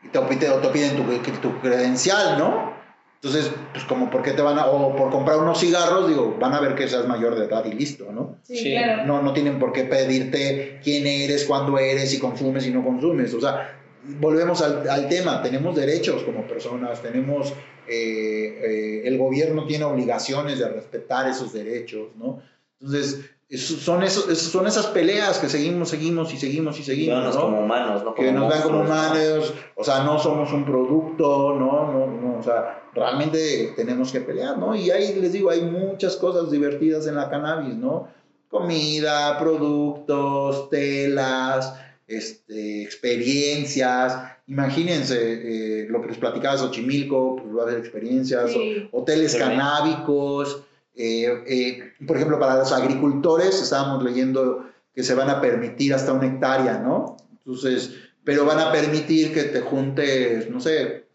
y 0.03 0.09
te, 0.09 0.19
te, 0.21 0.37
te 0.49 0.69
piden 0.69 0.97
tu, 0.97 1.41
tu 1.41 1.61
credencial, 1.61 2.39
¿no? 2.39 2.77
Entonces, 3.21 3.51
pues 3.73 3.85
como 3.85 4.11
por 4.11 4.23
qué 4.23 4.31
te 4.31 4.43
van 4.43 4.61
a, 4.61 4.67
o 4.67 4.95
por 4.95 5.11
comprar 5.11 5.39
unos 5.39 5.59
cigarros, 5.59 6.07
digo, 6.09 6.37
van 6.39 6.55
a 6.55 6.61
ver 6.61 6.77
que 6.77 6.87
seas 6.87 7.07
mayor 7.09 7.35
de 7.35 7.47
edad 7.47 7.65
y 7.65 7.73
listo, 7.73 8.13
¿no? 8.13 8.37
Sí, 8.45 8.57
Sí. 8.59 8.71
claro. 8.77 9.07
No, 9.07 9.21
no 9.23 9.33
tienen 9.33 9.59
por 9.59 9.73
qué 9.73 9.83
pedirte 9.85 10.81
quién 10.85 11.05
eres, 11.05 11.45
cuándo 11.45 11.77
eres, 11.81 12.11
si 12.13 12.21
consumes, 12.21 12.63
si 12.63 12.71
no 12.71 12.85
consumes. 12.85 13.35
O 13.35 13.41
sea, 13.41 13.78
volvemos 14.21 14.63
al, 14.63 14.89
al 14.89 15.09
tema, 15.09 15.43
tenemos 15.43 15.75
derechos 15.77 16.23
como 16.23 16.47
personas, 16.47 17.03
tenemos, 17.03 17.53
eh, 17.87 18.61
eh, 18.63 19.03
el 19.05 19.19
gobierno 19.19 19.67
tiene 19.67 19.85
obligaciones 19.85 20.59
de 20.59 20.69
respetar 20.69 21.29
esos 21.29 21.53
derechos, 21.53 22.09
¿no? 22.17 22.41
Entonces, 22.81 23.21
son, 23.57 24.03
esos, 24.03 24.29
esos- 24.29 24.53
son 24.53 24.67
esas 24.67 24.87
peleas 24.89 25.39
que 25.39 25.49
seguimos, 25.49 25.89
seguimos 25.89 26.33
y 26.35 26.37
seguimos 26.37 26.79
y 26.79 26.85
seguimos, 26.85 27.35
¿no? 27.35 27.41
como 27.41 27.61
humanos, 27.63 28.05
no 28.05 28.15
como 28.15 28.17
que 28.17 28.33
nos 28.33 28.49
vean 28.49 28.63
como 28.63 28.81
humanos, 28.83 29.55
o 29.75 29.83
sea, 29.85 30.03
no 30.05 30.19
somos 30.19 30.53
un 30.53 30.65
producto, 30.67 31.55
no, 31.59 31.91
no, 31.91 32.07
no, 32.07 32.39
o 32.39 32.43
sea, 32.43 32.83
realmente 32.95 33.73
tenemos 33.75 34.13
que 34.13 34.21
pelear, 34.21 34.59
¿no? 34.59 34.75
Y 34.75 34.91
ahí 34.91 35.15
les 35.15 35.33
digo, 35.33 35.49
hay 35.51 35.63
muchas 35.63 36.17
cosas 36.17 36.51
divertidas 36.51 37.07
en 37.07 37.15
la 37.17 37.31
cannabis, 37.31 37.75
¿no? 37.75 38.09
Comida, 38.51 39.39
productos, 39.39 40.69
telas, 40.71 41.75
este, 42.09 42.83
experiencias, 42.83 44.17
imagínense 44.47 45.83
eh, 45.83 45.87
lo 45.89 46.01
que 46.03 46.09
les 46.09 46.19
platicaba 46.19 46.55
de 46.55 46.61
Xochimilco, 46.63 47.37
pues 47.37 47.55
va 47.57 47.61
a 47.61 47.65
haber 47.67 47.79
experiencias, 47.79 48.51
Sí. 48.51 48.89
o- 48.91 49.01
hoteles 49.01 49.33
Sí. 49.33 49.39
canábicos, 49.39 50.65
eh, 50.97 51.45
eh, 51.47 51.93
por 52.07 52.17
ejemplo, 52.17 52.39
para 52.41 52.57
los 52.57 52.73
agricultores, 52.73 53.61
estábamos 53.63 54.03
leyendo 54.03 54.67
que 54.95 55.03
se 55.05 55.15
van 55.15 55.31
a 55.31 55.41
permitir 55.41 55.95
hasta 55.95 56.13
una 56.13 56.27
hectárea, 56.27 56.79
¿no? 56.79 57.17
Entonces, 57.39 57.95
pero 58.25 58.45
van 58.45 58.59
a 58.59 58.73
permitir 58.73 59.33
que 59.33 59.45
te 59.45 59.61
juntes, 59.61 60.51
no 60.51 60.61
sé, 60.61 61.07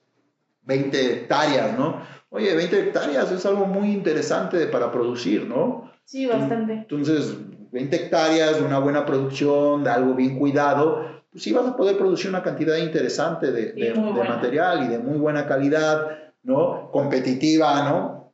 20 0.64 1.14
hectáreas, 1.14 1.78
¿no? 1.78 2.02
Oye, 2.30 2.56
20 2.56 2.80
hectáreas 2.80 3.32
es 3.32 3.46
algo 3.46 3.66
muy 3.66 3.92
interesante 3.92 4.66
para 4.68 4.92
producir, 4.92 5.46
¿no? 5.46 5.92
Sí, 6.06 6.26
bastante. 6.26 6.74
Entonces, 6.74 7.34
20 7.74 7.96
hectáreas 7.96 8.58
de 8.58 8.64
una 8.64 8.80
buena 8.80 9.06
producción, 9.06 9.84
de 9.84 9.90
algo 9.90 10.14
bien 10.14 10.38
cuidado, 10.38 11.06
pues 11.32 11.44
sí 11.44 11.52
vas 11.52 11.68
a 11.68 11.76
poder 11.76 11.98
producir 11.98 12.30
una 12.30 12.44
cantidad 12.44 12.78
interesante 12.78 13.52
de, 13.52 13.74
de- 13.74 13.92
de 13.94 14.24
material 14.30 14.86
y 14.86 14.88
de 14.90 15.00
muy 15.00 15.18
buena 15.18 15.48
calidad, 15.48 16.08
¿no? 16.44 16.92
Competitiva, 16.92 17.84
¿no? 17.90 18.34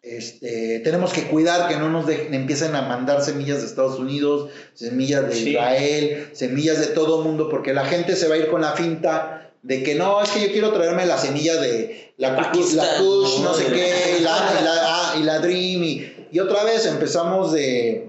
Este, 0.00 0.80
tenemos 0.84 1.12
que 1.12 1.24
cuidar 1.24 1.68
que 1.68 1.76
no 1.76 1.90
nos 1.90 2.08
empiecen 2.08 2.74
a 2.76 2.82
mandar 2.82 3.20
semillas 3.20 3.60
de 3.60 3.66
Estados 3.66 3.98
Unidos, 3.98 4.48
semillas 4.72 5.26
de 5.28 5.34
Sí. 5.34 5.50
Israel, 5.50 6.30
semillas 6.32 6.78
de 6.80 6.86
todo 6.94 7.22
mundo, 7.22 7.48
porque 7.50 7.74
la 7.74 7.84
gente 7.84 8.16
se 8.16 8.28
va 8.28 8.36
a 8.36 8.38
ir 8.38 8.48
con 8.48 8.62
la 8.62 8.72
finta 8.72 9.52
de 9.62 9.82
que 9.82 9.96
no, 9.96 10.22
es 10.22 10.30
que 10.30 10.40
yo 10.46 10.52
quiero 10.52 10.72
traerme 10.72 11.04
la 11.04 11.18
semilla 11.18 11.60
de 11.60 12.14
la, 12.16 12.30
la 12.30 12.52
Kush, 12.52 12.74
no 12.76 13.42
¿no? 13.44 13.54
sé 13.54 13.66
qué, 13.66 14.18
y 14.18 14.22
la, 14.22 14.30
y 14.60 14.64
la- 14.64 14.80
ah, 14.82 15.14
y 15.18 15.22
la 15.24 15.40
Dream, 15.40 15.82
y, 15.82 16.12
y 16.30 16.38
otra 16.38 16.62
vez 16.64 16.86
empezamos 16.86 17.52
de 17.52 18.07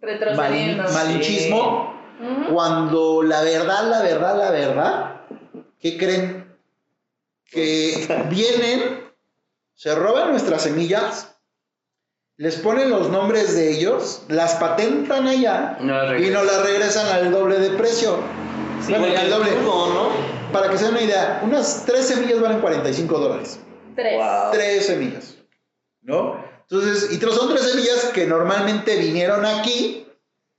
Retrocediendo. 0.00 0.84
malinchismo, 0.92 1.94
Ujú. 2.20 2.54
cuando 2.54 3.22
la 3.22 3.42
verdad, 3.42 3.88
la 3.90 4.02
verdad, 4.02 4.38
la 4.38 4.50
verdad, 4.50 5.20
¿qué 5.80 5.96
creen? 5.98 6.56
Que 7.50 8.26
vienen, 8.30 9.04
se 9.74 9.94
roban 9.94 10.30
nuestras 10.30 10.62
semillas, 10.62 11.36
les 12.36 12.56
ponen 12.56 12.90
los 12.90 13.10
nombres 13.10 13.56
de 13.56 13.72
ellos, 13.72 14.22
las 14.28 14.54
patentan 14.56 15.26
allá 15.26 15.76
No 15.80 16.02
las 16.02 16.20
y 16.20 16.30
nos 16.30 16.44
las 16.46 16.62
regresan 16.62 17.06
al 17.06 17.32
doble 17.32 17.58
de 17.58 17.70
precio. 17.70 18.18
Sí, 18.86 18.92
Bueno, 18.92 19.18
al 19.18 19.30
doble. 19.30 19.50
Para 20.52 20.70
que 20.70 20.78
se 20.78 20.84
den 20.84 20.92
una 20.94 21.02
idea, 21.02 21.40
unas 21.42 21.84
tres 21.84 22.06
semillas 22.06 22.40
valen 22.40 22.60
45 22.60 23.18
dólares. 23.18 23.58
Tres. 23.96 24.16
Wow. 24.16 24.52
Tres 24.52 24.86
semillas. 24.86 25.36
¿No? 26.02 26.47
Entonces, 26.70 27.10
y 27.12 27.20
son 27.20 27.48
tres 27.48 27.62
semillas 27.70 28.10
que 28.12 28.26
normalmente 28.26 28.96
vinieron 28.96 29.44
aquí 29.46 30.04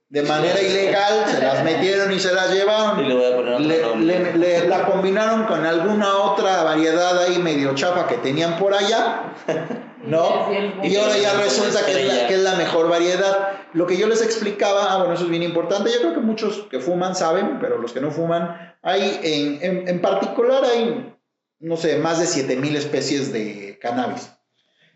de 0.10 0.24
manera 0.24 0.60
ilegal, 0.60 1.25
se 1.30 1.39
las 1.39 1.63
metieron 1.63 2.12
y 2.12 2.20
se 2.20 2.34
las 2.34 2.51
llevaron. 2.51 3.00
Y 3.06 3.08
le 3.10 3.13
voy 3.16 3.25
a 3.32 3.36
poner 3.36 3.54
otro 3.54 3.96
Le, 3.96 4.34
le- 4.34 4.38
le- 4.38 4.68
la 4.68 4.86
combinaron 4.88 5.44
con 5.46 5.63
alguna 5.68 6.18
otra 6.18 6.63
variedad 6.63 7.22
ahí 7.24 7.38
medio 7.38 7.75
chafa 7.75 8.08
que 8.08 8.16
tenían 8.18 8.58
por 8.58 8.74
allá, 8.74 9.34
¿no? 10.04 10.48
Y 10.84 10.96
ahora 10.96 11.16
ya 11.18 11.34
resulta 11.44 11.86
que 11.86 11.92
es, 11.92 12.08
la, 12.08 12.28
que 12.28 12.34
es 12.34 12.39
la 12.42 12.56
mejor 12.56 12.89
variedad. 12.89 13.50
Lo 13.74 13.86
que 13.86 13.98
yo 13.98 14.08
les 14.08 14.24
explicaba, 14.24 14.92
ah, 14.92 14.98
bueno, 14.98 15.13
eso 15.13 15.25
es 15.25 15.30
bien 15.30 15.44
importante. 15.44 15.92
Yo 15.94 16.00
creo 16.00 16.13
que 16.16 16.22
muchos 16.22 16.66
que 16.72 16.80
fuman 16.80 17.16
saben, 17.16 17.60
pero 17.60 17.78
los 17.78 17.92
que 17.94 18.01
no 18.01 18.10
fuman, 18.10 18.75
hay 18.82 19.20
en, 19.22 19.60
en, 19.63 19.88
en 19.88 20.01
particular 20.01 20.63
hay, 20.66 21.13
no 21.60 21.78
sé, 21.78 22.00
más 22.00 22.20
de 22.20 22.25
7000 22.25 22.75
especies 22.78 23.32
de 23.32 23.78
cannabis. 23.80 24.32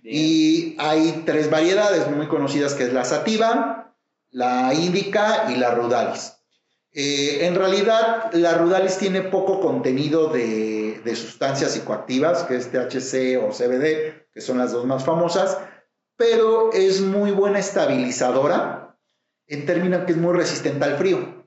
Y 0.04 0.76
hay 0.80 1.24
tres 1.26 1.50
variedades 1.50 2.10
muy 2.12 2.28
conocidas 2.28 2.74
que 2.74 2.84
es 2.84 2.94
la 2.94 3.06
sativa, 3.06 3.96
la 4.32 4.74
índica 4.74 5.48
y 5.50 5.56
la 5.56 5.74
rudalis. 5.74 6.34
Eh, 6.92 7.46
en 7.48 7.56
realidad, 7.56 8.32
la 8.34 8.54
rudalis 8.56 8.98
tiene 8.98 9.22
poco 9.22 9.60
contenido 9.62 10.28
de, 10.28 11.02
de 11.04 11.16
sustancias 11.16 11.72
psicoactivas, 11.72 12.44
que 12.44 12.58
es 12.58 12.70
THC 12.70 13.42
o 13.42 13.52
CBD, 13.52 14.28
que 14.34 14.42
son 14.42 14.58
las 14.58 14.72
dos 14.72 14.86
más 14.86 15.04
famosas, 15.04 15.58
pero 16.16 16.72
es 16.74 17.02
muy 17.02 17.32
buena 17.32 17.60
estabilizadora 17.60 18.98
en 19.48 19.66
términos 19.66 20.06
que 20.06 20.12
es 20.12 20.18
muy 20.18 20.36
resistente 20.36 20.86
al 20.86 20.98
frío. 20.98 21.44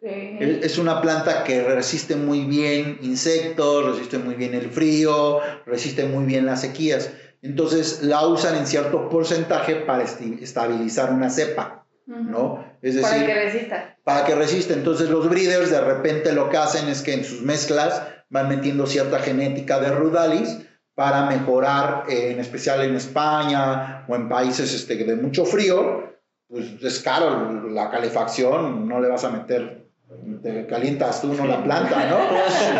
Es 0.00 0.78
una 0.78 1.00
planta 1.00 1.44
que 1.44 1.62
resiste 1.62 2.16
muy 2.16 2.44
bien 2.44 2.98
insectos, 3.02 3.84
resiste 3.86 4.18
muy 4.18 4.34
bien 4.34 4.54
el 4.54 4.70
frío, 4.70 5.38
resiste 5.64 6.04
muy 6.04 6.24
bien 6.24 6.44
las 6.44 6.62
sequías. 6.62 7.12
Entonces 7.42 8.02
la 8.02 8.26
usan 8.26 8.56
en 8.56 8.66
cierto 8.66 9.08
porcentaje 9.08 9.76
para 9.76 10.04
estabilizar 10.04 11.12
una 11.12 11.28
cepa. 11.28 11.84
¿no? 12.06 12.64
Es 12.82 12.96
Para 12.96 13.14
decir, 13.14 13.26
que 13.26 13.34
resista. 13.34 13.96
para 14.04 14.24
que 14.24 14.34
resista. 14.34 14.74
Entonces 14.74 15.10
los 15.10 15.28
breeders 15.28 15.70
de 15.70 15.80
repente 15.80 16.32
lo 16.32 16.48
que 16.48 16.56
hacen 16.56 16.88
es 16.88 17.02
que 17.02 17.14
en 17.14 17.24
sus 17.24 17.42
mezclas 17.42 18.02
van 18.28 18.48
metiendo 18.48 18.86
cierta 18.86 19.18
genética 19.18 19.80
de 19.80 19.90
rudalis 19.90 20.58
para 20.94 21.26
mejorar, 21.26 22.04
eh, 22.08 22.32
en 22.32 22.40
especial 22.40 22.82
en 22.82 22.96
España 22.96 24.04
o 24.08 24.14
en 24.14 24.28
países 24.28 24.72
este, 24.74 24.96
de 24.96 25.16
mucho 25.16 25.44
frío, 25.44 26.12
pues 26.48 26.66
es 26.82 27.00
caro 27.00 27.68
la 27.70 27.90
calefacción, 27.90 28.86
no 28.86 29.00
le 29.00 29.08
vas 29.08 29.24
a 29.24 29.30
meter, 29.30 29.81
te 30.42 30.66
calientas 30.66 31.20
tú, 31.22 31.34
no 31.34 31.46
la 31.46 31.62
planta, 31.62 32.08
¿no? 32.08 32.18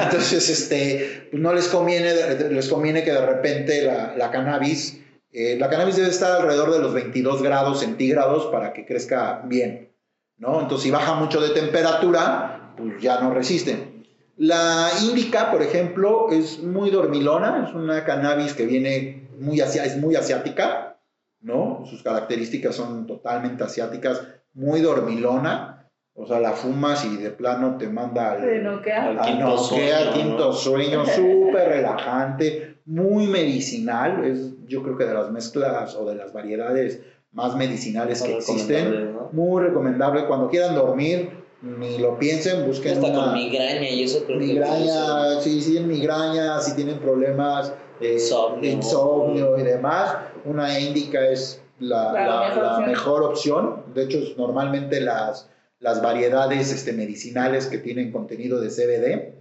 Entonces, 0.05 0.49
este, 0.49 1.29
no 1.33 1.53
les 1.55 1.69
conviene, 1.69 2.13
les 2.51 2.69
conviene 2.69 3.03
que 3.05 3.13
de 3.13 3.25
repente 3.27 3.83
la, 3.83 4.15
la 4.17 4.31
cannabis, 4.31 5.01
eh, 5.33 5.57
la 5.59 5.69
cannabis 5.71 5.97
debe 5.97 6.09
estar 6.09 6.41
alrededor 6.41 6.73
de 6.73 6.81
los 6.81 6.93
22 6.95 7.43
grados 7.43 7.81
centígrados 7.81 8.47
para 8.47 8.73
que 8.73 8.85
crezca 8.87 9.43
bien. 9.47 9.93
¿no? 10.39 10.61
Entonces, 10.61 10.85
si 10.85 10.91
baja 10.91 11.15
mucho 11.15 11.41
de 11.41 11.51
temperatura, 11.51 12.75
pues 12.77 13.01
ya 13.01 13.21
no 13.21 13.33
resisten. 13.33 14.05
La 14.37 14.89
índica, 15.03 15.51
por 15.53 15.63
ejemplo, 15.63 16.29
es 16.33 16.61
muy 16.63 16.91
dormilona, 16.91 17.67
es 17.69 17.75
una 17.75 18.05
cannabis 18.05 18.55
que 18.55 18.67
viene 18.67 19.29
muy 19.39 19.61
asia- 19.61 19.85
es 19.85 19.97
muy 19.99 20.17
asiática, 20.17 20.99
¿no? 21.41 21.85
Sus 21.87 22.03
características 22.03 22.75
son 22.75 23.07
totalmente 23.07 23.63
asiáticas, 23.63 24.23
muy 24.55 24.81
dormilona, 24.81 25.72
o 26.15 26.27
sea, 26.27 26.41
la 26.41 26.53
fumas 26.53 27.05
y 27.05 27.17
de 27.17 27.31
plano 27.31 27.77
te 27.79 27.89
manda 27.89 28.33
al, 28.33 28.63
noquea. 28.63 29.09
Al 29.11 29.21
quinto 29.21 29.45
no, 29.47 29.59
sueño, 29.59 29.83
queda 29.85 30.05
¿no? 30.05 30.13
quinto 30.13 30.53
sueño, 30.53 31.05
súper 31.17 31.69
relajante, 31.69 32.77
muy 32.85 33.27
medicinal. 33.27 34.25
Es, 34.25 34.53
yo 34.67 34.83
creo 34.83 34.97
que 34.97 35.05
de 35.05 35.15
las 35.15 35.31
mezclas 35.31 35.95
o 35.97 36.05
de 36.05 36.15
las 36.17 36.33
variedades 36.33 37.01
más 37.33 37.57
medicinales 37.57 38.21
Más 38.21 38.29
que 38.29 38.37
existen. 38.37 39.15
¿no? 39.15 39.29
Muy 39.33 39.63
recomendable. 39.63 40.27
Cuando 40.27 40.49
quieran 40.51 40.75
dormir, 40.75 41.31
ni 41.63 41.97
lo 41.99 42.19
piensen, 42.19 42.67
busquen 42.67 42.95
Hasta 42.99 43.07
una 43.07 43.25
con 43.25 43.35
migraña 43.35 43.89
y 43.89 44.03
eso 44.03 44.25
creo 44.27 44.39
que... 44.39 44.45
migraña, 44.47 45.41
si 45.41 45.61
tienen 45.61 45.89
migraña, 45.89 46.61
si 46.61 46.75
tienen 46.75 46.99
problemas 46.99 47.73
eh, 48.01 48.15
Insomnio. 48.15 48.71
insomnio 48.71 49.59
y 49.59 49.63
demás, 49.63 50.17
una 50.45 50.79
índica 50.79 51.25
es 51.29 51.63
la, 51.79 52.13
La 52.13 52.27
la- 52.27 52.41
mejor 52.49 52.63
la 52.63 52.71
opción. 52.73 52.91
mejor 52.91 53.23
opción. 53.23 53.83
De 53.95 54.03
hecho, 54.05 54.19
normalmente 54.37 55.01
las, 55.01 55.49
las 55.83 56.01
variedades 56.01 56.73
este, 56.73 56.93
medicinales 56.93 57.67
que 57.67 57.79
tienen 57.79 58.13
contenido 58.13 58.61
de 58.61 58.69
CBD, 58.69 59.35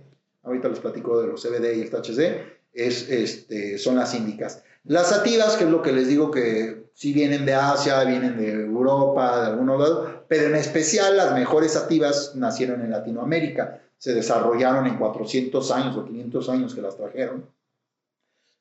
ahorita 0.43 0.69
les 0.69 0.79
platico 0.79 1.21
de 1.21 1.27
los 1.27 1.41
CBD 1.41 1.77
y 1.77 1.81
el 1.81 1.89
THC, 1.91 2.59
es, 2.73 3.09
este, 3.09 3.77
son 3.77 3.95
las 3.95 4.13
índicas. 4.15 4.63
Las 4.83 5.09
sativas, 5.09 5.55
que 5.55 5.65
es 5.65 5.69
lo 5.69 5.83
que 5.83 5.91
les 5.91 6.07
digo 6.07 6.31
que 6.31 6.87
sí 6.95 7.13
vienen 7.13 7.45
de 7.45 7.53
Asia, 7.53 8.03
vienen 8.05 8.37
de 8.37 8.51
Europa, 8.51 9.41
de 9.41 9.47
algunos 9.51 9.79
lados, 9.79 10.09
pero 10.27 10.47
en 10.47 10.55
especial 10.55 11.15
las 11.15 11.33
mejores 11.33 11.73
sativas 11.73 12.35
nacieron 12.35 12.81
en 12.81 12.89
Latinoamérica, 12.89 13.79
se 13.99 14.15
desarrollaron 14.15 14.87
en 14.87 14.97
400 14.97 15.71
años 15.71 15.95
o 15.95 16.05
500 16.05 16.49
años 16.49 16.73
que 16.73 16.81
las 16.81 16.97
trajeron. 16.97 17.45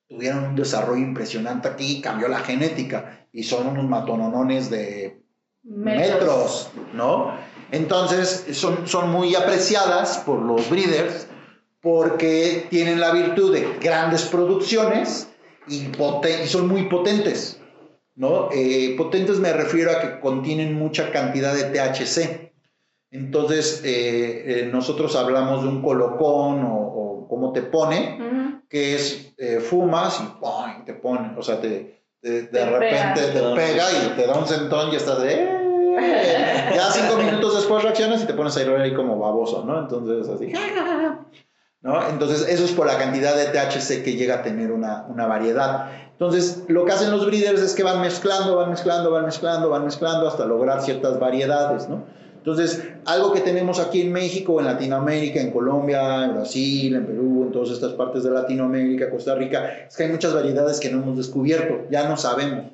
Tuvieron 0.06 0.44
un 0.44 0.56
desarrollo 0.56 1.00
impresionante 1.00 1.68
aquí, 1.68 2.02
cambió 2.02 2.28
la 2.28 2.40
genética 2.40 3.26
y 3.32 3.42
son 3.44 3.68
unos 3.68 3.88
matononones 3.88 4.68
de 4.68 5.22
metros, 5.62 6.70
¿no? 6.92 7.32
Entonces 7.72 8.46
son, 8.52 8.86
son 8.86 9.10
muy 9.10 9.34
apreciadas 9.34 10.18
por 10.18 10.40
los 10.40 10.68
breeders 10.70 11.26
porque 11.80 12.66
tienen 12.70 13.00
la 13.00 13.10
virtud 13.12 13.52
de 13.54 13.78
grandes 13.80 14.22
producciones 14.22 15.28
y, 15.68 15.86
poten- 15.92 16.44
y 16.44 16.46
son 16.48 16.68
muy 16.68 16.84
potentes, 16.88 17.60
¿no? 18.16 18.48
Eh, 18.52 18.94
potentes 18.98 19.38
me 19.38 19.52
refiero 19.52 19.92
a 19.92 20.00
que 20.00 20.20
contienen 20.20 20.74
mucha 20.74 21.10
cantidad 21.12 21.54
de 21.54 21.64
THC. 21.64 22.52
Entonces, 23.12 23.82
eh, 23.84 24.44
eh, 24.64 24.70
nosotros 24.72 25.16
hablamos 25.16 25.62
de 25.62 25.68
un 25.68 25.82
colocón 25.82 26.64
o, 26.64 26.76
o 26.76 27.28
cómo 27.28 27.52
te 27.52 27.62
pone, 27.62 28.18
Ujú. 28.20 28.62
que 28.68 28.94
es 28.94 29.32
eh, 29.38 29.60
fumas 29.60 30.20
y 30.20 30.40
¡pum! 30.40 30.84
te 30.84 30.94
pone, 30.94 31.32
o 31.36 31.42
sea, 31.42 31.60
te, 31.60 32.02
te- 32.20 32.42
de 32.42 32.48
Te 32.48 32.66
repente 32.66 33.20
pega. 33.32 33.32
te 33.32 33.54
pega 33.56 33.84
y 33.92 34.16
te 34.16 34.26
da 34.26 34.34
un 34.38 34.46
sentón 34.46 34.92
y 34.92 34.96
estás 34.96 35.22
de... 35.22 35.59
Ya 36.74 36.90
cinco 36.92 37.16
minutos 37.16 37.56
después 37.56 37.82
reaccionas 37.82 38.22
y 38.22 38.26
te 38.26 38.34
pones 38.34 38.56
a 38.56 38.62
ir 38.62 38.70
ahí 38.70 38.94
como 38.94 39.18
baboso, 39.18 39.64
¿no? 39.64 39.80
Entonces 39.80 40.28
así... 40.28 40.52
¿no? 41.82 42.08
Entonces 42.08 42.46
eso 42.48 42.64
es 42.64 42.72
por 42.72 42.86
la 42.86 42.98
cantidad 42.98 43.34
de 43.34 43.46
THC 43.46 44.04
que 44.04 44.14
llega 44.14 44.36
a 44.36 44.42
tener 44.42 44.70
una, 44.70 45.06
una 45.08 45.26
variedad. 45.26 45.90
Entonces 46.12 46.64
lo 46.68 46.84
que 46.84 46.92
hacen 46.92 47.10
los 47.10 47.24
breeders 47.26 47.60
es 47.60 47.74
que 47.74 47.82
van 47.82 48.00
mezclando, 48.00 48.56
van 48.56 48.70
mezclando, 48.70 49.10
van 49.10 49.24
mezclando, 49.24 49.70
van 49.70 49.84
mezclando 49.84 50.28
hasta 50.28 50.44
lograr 50.44 50.82
ciertas 50.82 51.18
variedades, 51.18 51.88
¿no? 51.88 52.04
Entonces, 52.40 52.82
algo 53.04 53.34
que 53.34 53.42
tenemos 53.42 53.78
aquí 53.78 54.00
en 54.00 54.12
México, 54.12 54.60
en 54.60 54.66
Latinoamérica, 54.66 55.42
en 55.42 55.50
Colombia, 55.50 56.24
en 56.24 56.32
Brasil, 56.36 56.94
en 56.94 57.04
Perú, 57.04 57.42
en 57.44 57.52
todas 57.52 57.68
estas 57.68 57.92
partes 57.92 58.22
de 58.22 58.30
Latinoamérica, 58.30 59.10
Costa 59.10 59.34
Rica, 59.34 59.70
es 59.86 59.94
que 59.94 60.04
hay 60.04 60.10
muchas 60.10 60.32
variedades 60.32 60.80
que 60.80 60.90
no 60.90 61.02
hemos 61.02 61.18
descubierto, 61.18 61.86
ya 61.90 62.08
no 62.08 62.16
sabemos. 62.16 62.64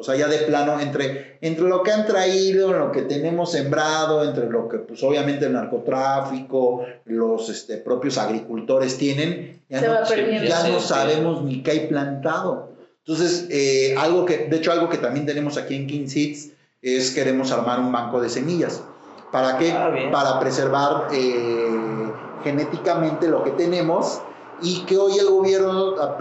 O 0.00 0.02
sea, 0.02 0.16
ya 0.16 0.28
de 0.28 0.38
plano, 0.38 0.80
entre, 0.80 1.36
entre 1.42 1.68
lo 1.68 1.82
que 1.82 1.92
han 1.92 2.06
traído, 2.06 2.72
lo 2.72 2.90
que 2.90 3.02
tenemos 3.02 3.52
sembrado, 3.52 4.24
entre 4.24 4.48
lo 4.48 4.66
que, 4.66 4.78
pues 4.78 5.02
obviamente 5.02 5.44
el 5.44 5.52
narcotráfico, 5.52 6.84
los 7.04 7.50
este, 7.50 7.76
propios 7.76 8.16
agricultores 8.16 8.96
tienen, 8.96 9.60
ya, 9.68 9.80
Se 9.80 9.86
no, 9.88 9.92
va 9.94 10.04
perdiendo. 10.04 10.48
ya 10.48 10.56
Sí, 10.62 10.72
no 10.72 10.80
sí. 10.80 10.88
sabemos 10.88 11.42
ni 11.44 11.62
qué 11.62 11.70
hay 11.72 11.86
plantado. 11.88 12.70
Entonces, 13.06 13.46
eh, 13.50 13.94
algo 13.98 14.24
que, 14.24 14.48
de 14.48 14.56
hecho, 14.56 14.72
algo 14.72 14.88
que 14.88 14.96
también 14.98 15.26
tenemos 15.26 15.58
aquí 15.58 15.74
en 15.76 15.86
King 15.86 16.06
Seeds 16.06 16.52
es 16.80 17.10
queremos 17.10 17.52
armar 17.52 17.78
un 17.78 17.92
banco 17.92 18.20
de 18.22 18.30
semillas. 18.30 18.82
¿Para 19.30 19.58
qué? 19.58 19.70
Ah. 19.72 19.92
Para 20.10 20.40
preservar 20.40 21.08
eh, 21.12 22.10
genéticamente 22.42 23.28
lo 23.28 23.44
que 23.44 23.50
tenemos 23.50 24.20
y 24.62 24.80
que 24.86 24.96
hoy 24.98 25.18
el 25.18 25.26
gobierno, 25.28 26.00
a- 26.00 26.16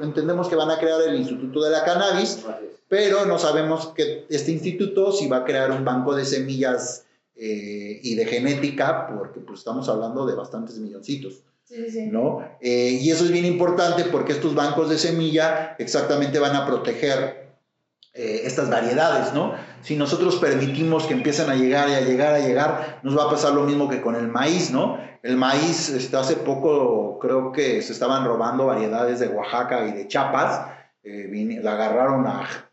entendemos 0.00 0.48
que 0.48 0.56
van 0.56 0.70
a 0.70 0.78
crear 0.78 1.00
el 1.02 1.16
Instituto 1.16 1.62
de 1.62 1.70
la 1.70 1.84
Cannabis, 1.84 2.44
pero 2.90 3.24
no 3.24 3.38
sabemos 3.38 3.92
que 3.94 4.26
este 4.28 4.50
instituto 4.50 5.12
si 5.12 5.28
va 5.28 5.38
a 5.38 5.44
crear 5.44 5.70
un 5.70 5.84
banco 5.84 6.12
de 6.16 6.24
semillas 6.24 7.06
eh, 7.36 8.00
y 8.02 8.16
de 8.16 8.26
genética, 8.26 9.06
porque 9.06 9.38
pues 9.38 9.60
estamos 9.60 9.88
hablando 9.88 10.26
de 10.26 10.34
bastantes 10.34 10.76
milloncitos. 10.78 11.44
Sí, 11.64 11.88
sí. 11.88 12.06
¿no? 12.06 12.44
Eh, 12.60 12.98
y 13.00 13.08
eso 13.12 13.24
es 13.24 13.30
bien 13.30 13.44
importante 13.44 14.02
porque 14.06 14.32
estos 14.32 14.56
bancos 14.56 14.90
de 14.90 14.98
semilla 14.98 15.76
exactamente 15.78 16.40
van 16.40 16.56
a 16.56 16.66
proteger 16.66 17.52
eh, 18.12 18.40
estas 18.42 18.68
variedades, 18.68 19.32
¿no? 19.34 19.54
Si 19.82 19.94
nosotros 19.94 20.34
permitimos 20.36 21.06
que 21.06 21.14
empiecen 21.14 21.48
a 21.48 21.54
llegar 21.54 21.88
y 21.90 21.94
a 21.94 22.00
llegar, 22.00 22.34
a 22.34 22.40
llegar, 22.40 22.98
nos 23.04 23.16
va 23.16 23.26
a 23.26 23.30
pasar 23.30 23.52
lo 23.52 23.62
mismo 23.62 23.88
que 23.88 24.00
con 24.00 24.16
el 24.16 24.26
maíz, 24.26 24.72
¿no? 24.72 24.98
El 25.22 25.36
maíz, 25.36 25.90
este, 25.90 26.16
hace 26.16 26.34
poco 26.34 27.20
creo 27.20 27.52
que 27.52 27.82
se 27.82 27.92
estaban 27.92 28.24
robando 28.24 28.66
variedades 28.66 29.20
de 29.20 29.28
Oaxaca 29.28 29.86
y 29.86 29.92
de 29.92 30.08
Chiapas, 30.08 30.72
eh, 31.04 31.60
la 31.62 31.74
agarraron 31.74 32.26
a 32.26 32.69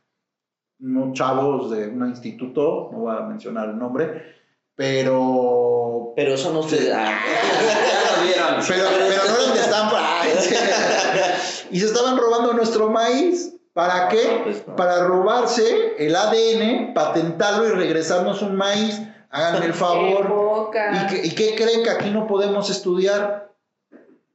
unos 0.79 1.13
chavos 1.13 1.72
de 1.72 1.88
un 1.88 2.07
instituto, 2.07 2.89
no 2.91 3.00
voy 3.00 3.15
a 3.15 3.22
mencionar 3.22 3.69
el 3.69 3.77
nombre, 3.77 4.36
pero 4.75 6.13
Pero 6.15 6.36
eso 6.36 6.53
no 6.53 6.63
se. 6.63 6.93
Ah. 6.93 7.19
Ya 7.88 8.15
lo 8.15 8.27
vieron. 8.27 8.65
pero, 8.67 8.86
pero 9.10 9.24
no 9.27 9.41
eran 9.41 9.53
de 9.53 9.60
estampa. 9.60 10.22
Y 11.72 11.79
se 11.81 11.88
estaban 11.88 12.17
robando 12.17 12.53
nuestro 12.53 12.89
maíz. 12.89 13.53
¿Para 13.74 14.07
qué? 14.07 14.41
Pues 14.43 14.65
no. 14.65 14.75
Para 14.75 15.03
robarse 15.03 15.96
el 16.00 16.15
ADN, 16.15 16.93
patentarlo 16.93 17.67
y 17.67 17.72
regresarnos 17.72 18.41
un 18.41 18.55
maíz. 18.55 19.01
Háganme 19.29 19.65
el 19.65 19.74
favor. 19.74 20.72
¿Y 20.93 21.07
qué, 21.07 21.27
y 21.27 21.36
qué 21.36 21.55
creen 21.55 21.84
que 21.84 21.89
aquí 21.89 22.10
no 22.10 22.25
podemos 22.25 22.69
estudiar? 22.69 23.51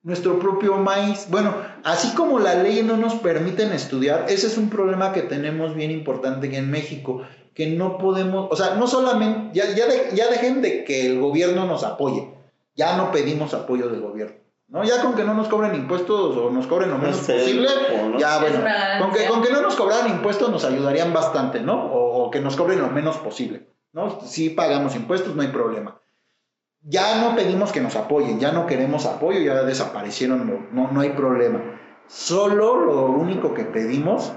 Nuestro 0.04 0.38
propio 0.40 0.76
maíz. 0.78 1.26
Bueno, 1.30 1.54
así 1.85 2.14
como 2.16 2.38
la 2.40 2.54
ley 2.56 2.82
no 2.82 2.97
nos 2.97 3.14
permiten 3.16 3.73
estudiar, 3.73 4.26
ese 4.28 4.49
es 4.49 4.59
un 4.59 4.68
problema 4.68 5.12
que 5.12 5.23
tenemos 5.23 5.75
bien 5.76 5.90
importante 5.92 6.49
aquí 6.49 6.56
en 6.56 6.71
México, 6.71 7.23
que 7.54 7.68
no 7.68 7.99
podemos, 7.99 8.49
o 8.50 8.56
sea, 8.56 8.75
no 8.75 8.87
solamente, 8.88 9.50
ya, 9.52 9.66
ya, 9.75 9.87
de- 9.87 10.11
ya 10.14 10.28
dejen 10.28 10.61
de 10.62 10.82
que 10.85 11.06
el 11.06 11.21
gobierno 11.21 11.66
nos 11.66 11.85
apoye, 11.85 12.32
ya 12.75 12.97
no 12.97 13.12
pedimos 13.12 13.54
apoyo 13.54 13.88
del 13.90 14.00
gobierno, 14.00 14.37
¿no? 14.68 14.82
Ya 14.82 15.02
con 15.02 15.14
que 15.14 15.23
no 15.23 15.35
nos 15.35 15.47
cobren 15.49 15.75
impuestos 15.76 16.37
o 16.37 16.50
nos 16.50 16.66
cobren 16.66 16.90
lo 16.90 16.99
menos 16.99 17.18
sé, 17.18 17.35
posible, 17.35 17.68
no 18.11 18.18
ya 18.18 18.38
bueno, 18.40 18.59
con 18.99 19.12
que, 19.12 19.26
con 19.26 19.42
que 19.42 19.52
no 19.52 19.61
nos 19.62 19.76
cobraran 19.76 20.09
impuestos 20.11 20.50
nos 20.50 20.64
ayudarían 20.64 21.12
bastante, 21.12 21.61
¿no? 21.61 21.75
O, 21.92 22.25
o 22.25 22.30
que 22.30 22.40
nos 22.40 22.56
cobren 22.56 22.80
lo 22.80 22.88
menos 22.88 23.18
posible, 23.18 23.68
¿no? 23.92 24.21
Si 24.23 24.50
pagamos 24.50 24.97
impuestos, 24.97 25.37
no 25.37 25.42
hay 25.42 25.49
problema. 25.49 26.00
Ya 26.84 27.20
no 27.20 27.36
pedimos 27.36 27.70
que 27.72 27.80
nos 27.80 27.94
apoyen, 27.96 28.40
ya 28.40 28.50
no 28.52 28.66
queremos 28.66 29.06
apoyo, 29.06 29.38
ya 29.40 29.62
desaparecieron, 29.62 30.46
no, 30.46 30.66
no, 30.72 30.90
no 30.92 31.00
hay 31.00 31.10
problema. 31.10 31.62
Solo 32.08 32.84
lo 32.84 33.06
único 33.06 33.54
que 33.54 33.64
pedimos, 33.64 34.32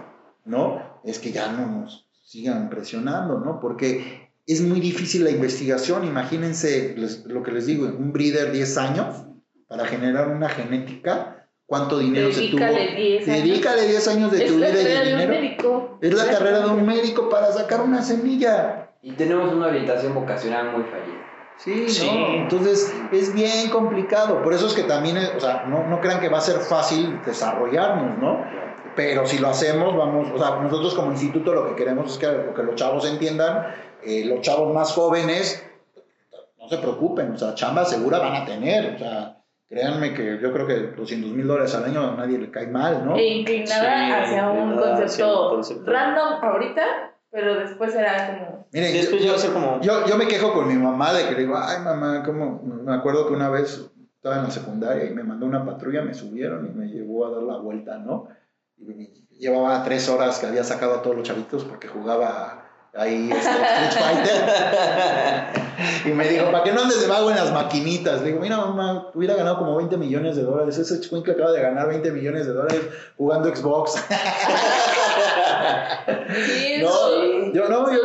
¿no? 0.45 0.79
Es 1.03 1.19
que 1.19 1.31
ya 1.31 1.51
no 1.51 1.65
nos 1.67 2.07
sigan 2.23 2.69
presionando, 2.69 3.39
¿no? 3.39 3.59
Porque 3.59 4.29
es 4.45 4.61
muy 4.61 4.79
difícil 4.79 5.23
la 5.23 5.31
investigación. 5.31 6.05
Imagínense 6.05 6.93
les- 6.97 7.25
lo 7.25 7.41
que 7.43 7.51
les 7.51 7.65
digo, 7.65 7.85
un 7.87 8.13
breeder 8.13 8.51
10 8.51 8.77
años 8.77 9.25
para 9.67 9.85
generar 9.85 10.27
una 10.29 10.47
genética, 10.49 11.47
¿cuánto 11.65 11.97
dinero 11.97 12.31
se 12.31 12.49
tuvo? 12.49 12.59
Dedícale 12.63 12.95
10 12.95 13.27
años. 13.27 13.43
Dedícale 13.43 13.87
10 13.87 14.07
años 14.07 14.31
de 14.31 14.45
es 14.45 14.51
tu 14.51 14.59
la 14.59 14.67
vida 14.69 14.81
y 14.81 14.83
carrera 14.83 14.99
de 15.03 15.09
dinero. 15.09 15.31
médico. 15.33 15.97
Es 16.01 16.13
la 16.13 16.25
carrera 16.29 16.59
de 16.59 16.69
un 16.69 16.85
médico 16.85 17.27
para 17.29 17.51
sacar 17.51 17.81
una 17.81 18.01
semilla. 18.03 18.91
Y 19.01 19.13
tenemos 19.13 19.51
una 19.51 19.67
orientación 19.67 20.13
vocacional 20.13 20.71
muy 20.71 20.83
fallida. 20.83 21.25
Sí, 21.57 21.89
Sí. 21.89 22.05
¿no? 22.07 22.27
Entonces 22.35 22.93
es 23.11 23.33
bien 23.33 23.69
complicado. 23.69 24.41
Por 24.43 24.53
eso 24.53 24.67
es 24.67 24.73
que 24.73 24.83
también, 24.83 25.17
o 25.35 25.39
sea, 25.39 25.63
no, 25.67 25.87
no 25.87 25.99
crean 26.01 26.19
que 26.19 26.29
va 26.29 26.37
a 26.39 26.41
ser 26.41 26.57
fácil 26.59 27.19
desarrollarnos, 27.25 28.17
¿no? 28.19 28.43
Pero 28.95 29.25
si 29.25 29.39
lo 29.39 29.49
hacemos, 29.49 29.95
vamos, 29.95 30.29
o 30.33 30.37
sea, 30.37 30.57
nosotros 30.61 30.93
como 30.95 31.11
instituto 31.11 31.53
lo 31.53 31.67
que 31.69 31.75
queremos 31.75 32.11
es 32.13 32.17
que, 32.17 32.53
que 32.55 32.63
los 32.63 32.75
chavos 32.75 33.05
entiendan, 33.09 33.67
eh, 34.03 34.23
los 34.25 34.41
chavos 34.41 34.73
más 34.73 34.93
jóvenes, 34.93 35.65
no 36.59 36.69
se 36.69 36.77
preocupen, 36.77 37.31
o 37.33 37.37
sea, 37.37 37.53
chamba 37.55 37.83
segura 37.85 38.19
van 38.19 38.35
a 38.35 38.45
tener, 38.45 38.95
o 38.95 38.99
sea, 38.99 39.37
créanme 39.67 40.13
que 40.13 40.39
yo 40.41 40.51
creo 40.53 40.65
que 40.65 40.75
200 40.95 41.31
mil 41.31 41.45
dólares 41.47 41.75
al 41.75 41.85
año 41.85 42.01
a 42.11 42.15
nadie 42.15 42.37
le 42.37 42.49
cae 42.51 42.67
mal, 42.67 43.05
¿no? 43.05 43.15
E 43.17 43.23
inclinada 43.39 43.81
Sí, 44.07 44.11
hacia 44.13 44.49
un 44.49 44.69
inclinada 44.71 45.03
hacia 45.05 45.27
un 45.27 45.49
concepto. 45.49 45.91
random 45.91 46.43
ahorita, 46.43 46.83
pero 47.35 47.55
después 47.59 47.91
será 47.91 48.27
como. 48.39 48.65
Miren, 48.71 48.93
Después 48.93 49.21
yo- 49.21 49.37
ser 49.37 49.51
como. 49.51 49.81
Yo, 49.81 50.05
yo 50.07 50.15
me 50.17 50.25
quejo 50.25 50.53
con 50.53 50.69
mi 50.69 50.75
mamá 50.75 51.11
de 51.13 51.25
que 51.27 51.31
le 51.33 51.41
digo, 51.41 51.57
ay 51.61 51.81
mamá, 51.83 52.23
¿cómo? 52.25 52.61
Me 52.63 52.93
acuerdo 52.95 53.27
que 53.27 53.33
una 53.33 53.49
vez 53.49 53.85
estaba 54.15 54.37
en 54.37 54.43
la 54.43 54.51
secundaria 54.51 55.03
y 55.03 55.13
me 55.13 55.23
mandó 55.23 55.45
una 55.45 55.65
patrulla, 55.65 56.01
me 56.01 56.13
subieron 56.13 56.65
y 56.65 56.69
me 56.69 56.87
llevó 56.87 57.27
a 57.27 57.31
dar 57.31 57.43
la 57.43 57.57
vuelta, 57.57 57.97
¿no? 57.97 58.29
Y 58.77 59.25
llevaba 59.37 59.83
tres 59.83 60.07
horas 60.07 60.39
que 60.39 60.45
había 60.47 60.63
sacado 60.63 60.95
a 60.95 61.01
todos 61.01 61.17
los 61.17 61.27
chavitos 61.27 61.65
porque 61.65 61.89
jugaba 61.89 62.64
ahí 62.97 63.29
este, 63.31 63.49
Street 63.51 63.91
Fighter. 64.03 65.65
Y 66.05 66.09
me 66.09 66.25
dijo, 66.29 66.49
¿para 66.51 66.63
qué 66.63 66.71
no 66.71 66.83
andes 66.83 67.01
de 67.01 67.07
vago 67.07 67.29
en 67.29 67.35
las 67.35 67.51
maquinitas? 67.51 68.21
Le 68.21 68.27
digo, 68.27 68.39
mira 68.39 68.55
mamá, 68.57 69.07
hubiera 69.13 69.35
ganado 69.35 69.57
como 69.57 69.75
20 69.75 69.97
millones 69.97 70.37
de 70.37 70.43
dólares. 70.43 70.77
Ese 70.77 71.01
chicuincle 71.01 71.33
acaba 71.33 71.51
de 71.51 71.61
ganar 71.61 71.87
20 71.89 72.11
millones 72.11 72.47
de 72.47 72.53
dólares 72.53 72.81
jugando 73.17 73.53
Xbox. 73.53 73.95
Sí, 76.45 76.77
No, 76.81 76.89
sí. 76.91 77.51
yo 77.53 77.69
no, 77.69 77.91
yo- 77.91 77.99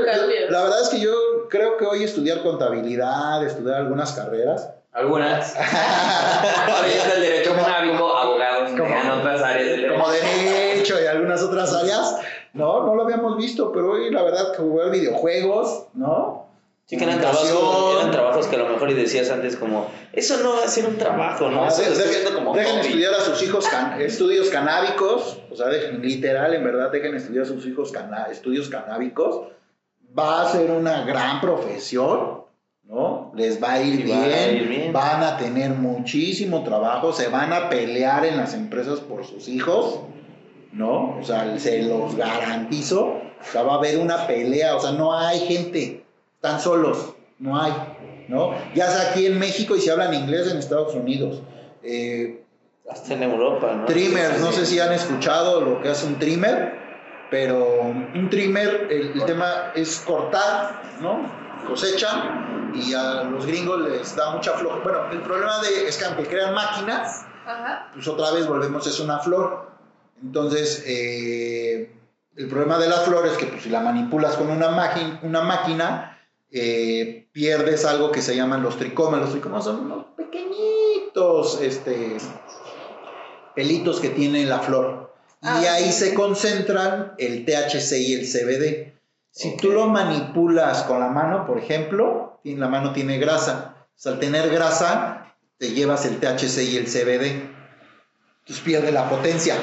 la 0.51 0.63
verdad 0.63 0.83
es 0.83 0.89
que 0.89 1.01
yo 1.01 1.13
creo 1.49 1.77
que 1.77 1.85
hoy 1.85 2.05
estudiar 2.05 2.43
contabilidad, 2.43 3.45
estudiar 3.45 3.77
algunas 3.77 4.13
carreras, 4.13 4.69
Algunas. 4.93 5.55
Ahorita 5.57 7.15
el 7.15 7.21
derecho 7.23 7.55
canábico, 7.55 8.17
abogados, 8.17 8.71
Como- 8.71 8.87
en 8.95 9.11
otras 9.11 9.43
áreas 9.43 9.67
del 9.69 9.81
derecho. 9.83 9.95
como 9.95 10.11
derecho 10.95 11.05
y 11.05 11.07
algunas 11.07 11.43
otras 11.43 11.75
áreas, 11.75 12.17
no, 12.53 12.85
no 12.87 12.95
lo 12.95 13.05
habíamos 13.05 13.37
visto, 13.37 13.73
pero 13.73 13.93
hoy 13.93 14.11
la 14.11 14.23
verdad 14.23 14.53
que 14.53 14.59
jugar 14.59 14.91
videojuegos, 14.91 15.87
¿no? 15.95 16.49
Sí, 16.87 16.97
que 16.97 17.05
eran 17.05 17.21
trabajos, 17.21 17.97
eran 18.01 18.11
trabajos 18.11 18.47
que 18.49 18.57
a 18.57 18.59
lo 18.59 18.69
mejor 18.69 18.91
y 18.91 18.95
decías 18.95 19.31
antes 19.31 19.55
como, 19.57 19.87
eso 20.13 20.39
no 20.43 20.57
va 20.57 20.65
a 20.65 20.69
ser 20.69 20.87
un 20.87 20.99
trabajo, 20.99 21.49
¿no? 21.49 21.63
Ah, 21.63 21.69
Eso 21.69 21.83
de- 21.83 21.91
dejen- 21.91 22.35
como 22.35 22.57
estudiar 22.57 23.15
a 23.15 23.21
sus 23.21 23.41
hijos 23.45 23.69
can- 23.69 24.01
estudios 24.01 24.49
canábicos, 24.51 25.39
o 25.53 25.55
sea, 25.57 25.67
dejen- 25.69 26.01
literal, 26.01 26.53
en 26.53 26.65
verdad, 26.65 26.91
dejen 26.91 27.15
estudiar 27.15 27.45
a 27.45 27.47
sus 27.49 27.65
hijos 27.67 27.93
cana- 27.93 28.27
estudios 28.31 28.69
canábicos. 28.69 29.43
Va 30.19 30.43
a 30.43 30.49
ser 30.51 30.73
una 30.73 31.05
gran 31.05 31.41
profesión, 31.41 32.41
¿no? 32.83 33.31
Les 33.37 33.63
va 33.63 33.75
a 33.75 33.81
ir, 33.83 34.03
bien, 34.03 34.19
va 34.19 34.25
a 34.25 34.49
ir 34.51 34.69
bien. 34.69 34.93
van 34.93 35.23
a 35.23 35.37
tener 35.37 35.71
muchísimo 35.71 36.65
trabajo, 36.65 37.13
se 37.13 37.29
van 37.29 37.53
a 37.53 37.69
pelear 37.69 38.25
en 38.25 38.37
las 38.37 38.53
empresas 38.55 38.99
por 38.99 39.25
sus 39.25 39.47
hijos, 39.47 40.01
¿no? 40.73 41.19
O 41.19 41.23
sea, 41.25 41.59
se 41.59 41.83
los 41.83 42.15
garantizo. 42.17 43.01
O 43.41 43.53
sea, 43.53 43.63
va 43.63 43.75
a 43.75 43.77
haber 43.79 43.99
una 43.99 44.27
pelea, 44.27 44.77
o 44.77 44.81
sea, 44.81 44.93
no 44.93 45.17
hay 45.17 45.41
gente, 45.41 46.05
están 46.35 46.61
solos, 46.61 47.15
no 47.39 47.59
hay, 47.61 47.73
¿no? 48.29 48.53
Ya 48.75 48.87
sea 48.89 49.11
aquí 49.11 49.25
en 49.27 49.39
México 49.39 49.75
y 49.77 49.81
si 49.81 49.89
hablan 49.89 50.13
inglés 50.13 50.51
en 50.51 50.59
Estados 50.59 50.95
Unidos. 50.95 51.41
Eh, 51.83 52.45
Hasta 52.91 53.15
en 53.15 53.23
Europa, 53.23 53.73
¿no? 53.75 53.85
trimmers, 53.87 54.41
no 54.41 54.53
sé 54.53 54.67
si 54.67 54.79
han 54.79 54.93
escuchado 54.93 55.63
lo 55.63 55.81
que 55.81 55.89
hace 55.89 56.07
un 56.07 56.19
trimmer, 56.19 56.75
pero 57.31 57.81
un 58.15 58.29
trimmer, 58.29 58.89
el, 58.91 59.13
el 59.15 59.25
tema 59.25 59.73
es 59.75 60.01
cortar, 60.01 60.83
¿no? 61.01 61.23
Cosecha 61.67 62.71
y 62.75 62.93
a 62.93 63.23
los 63.25 63.47
gringos 63.47 63.81
les 63.89 64.15
da 64.17 64.33
mucha 64.33 64.53
flor. 64.53 64.83
Bueno, 64.83 65.11
el 65.13 65.21
problema 65.23 65.61
de, 65.63 65.89
es 65.89 65.97
que 65.97 66.05
aunque 66.05 66.27
crean 66.27 66.55
máquinas, 66.55 67.25
Ajá. 67.47 67.89
pues 67.95 68.07
otra 68.07 68.33
vez 68.33 68.47
volvemos, 68.47 68.87
es 68.87 69.01
una 69.01 69.19
flor. 69.21 69.71
Entonces, 70.23 70.85
eh, 70.87 71.93
el 72.37 72.49
problema 72.49 72.79
de 72.79 72.89
la 72.89 72.99
flor 72.99 73.27
es 73.27 73.37
que 73.37 73.47
pues, 73.47 73.63
si 73.63 73.71
la 73.71 73.81
manipulas 73.81 74.37
con 74.37 74.51
una, 74.51 74.69
máquina 74.71 75.21
una 75.23 75.43
máquina, 75.43 76.19
eh, 76.51 77.29
pierdes 77.33 77.85
algo 77.85 78.11
que 78.11 78.23
se 78.23 78.37
llaman 78.37 78.63
los 78.63 78.77
tricomas. 78.79 79.21
Los 79.21 79.31
tricomas 79.33 79.65
son 79.65 79.81
unos 79.81 80.07
pequeñitos 80.17 81.61
este, 81.63 82.17
pelitos 83.55 84.01
que 84.01 84.11
tiene 84.11 84.45
la 84.45 84.61
flor. 84.61 85.15
Y 85.43 85.47
Ah, 85.47 85.75
ahí 85.75 85.91
sí. 85.93 86.05
se 86.07 86.15
concentran 86.15 87.15
el 87.19 87.45
THC 87.47 87.93
y 87.99 88.15
el 88.15 88.27
CBD. 88.27 88.93
Si 89.31 89.57
tú 89.57 89.71
lo 89.71 89.87
manipulas 89.87 90.83
con 90.83 91.01
la 91.01 91.09
mano, 91.09 91.47
por 91.47 91.57
ejemplo, 91.59 92.41
la 92.45 92.69
mano 92.69 92.93
tiene 92.93 93.19
grasa. 93.19 93.87
Pues, 93.95 94.07
al 94.07 94.19
tener 94.21 94.51
grasa, 94.51 95.35
te 95.57 95.73
llevas 95.73 96.05
el 96.05 96.19
THC 96.21 96.59
y 96.65 96.77
el 96.77 96.87
CBD. 96.87 97.49
Entonces 98.41 98.65
pierde 98.65 98.93
la 98.93 99.09
potencia. 99.09 99.55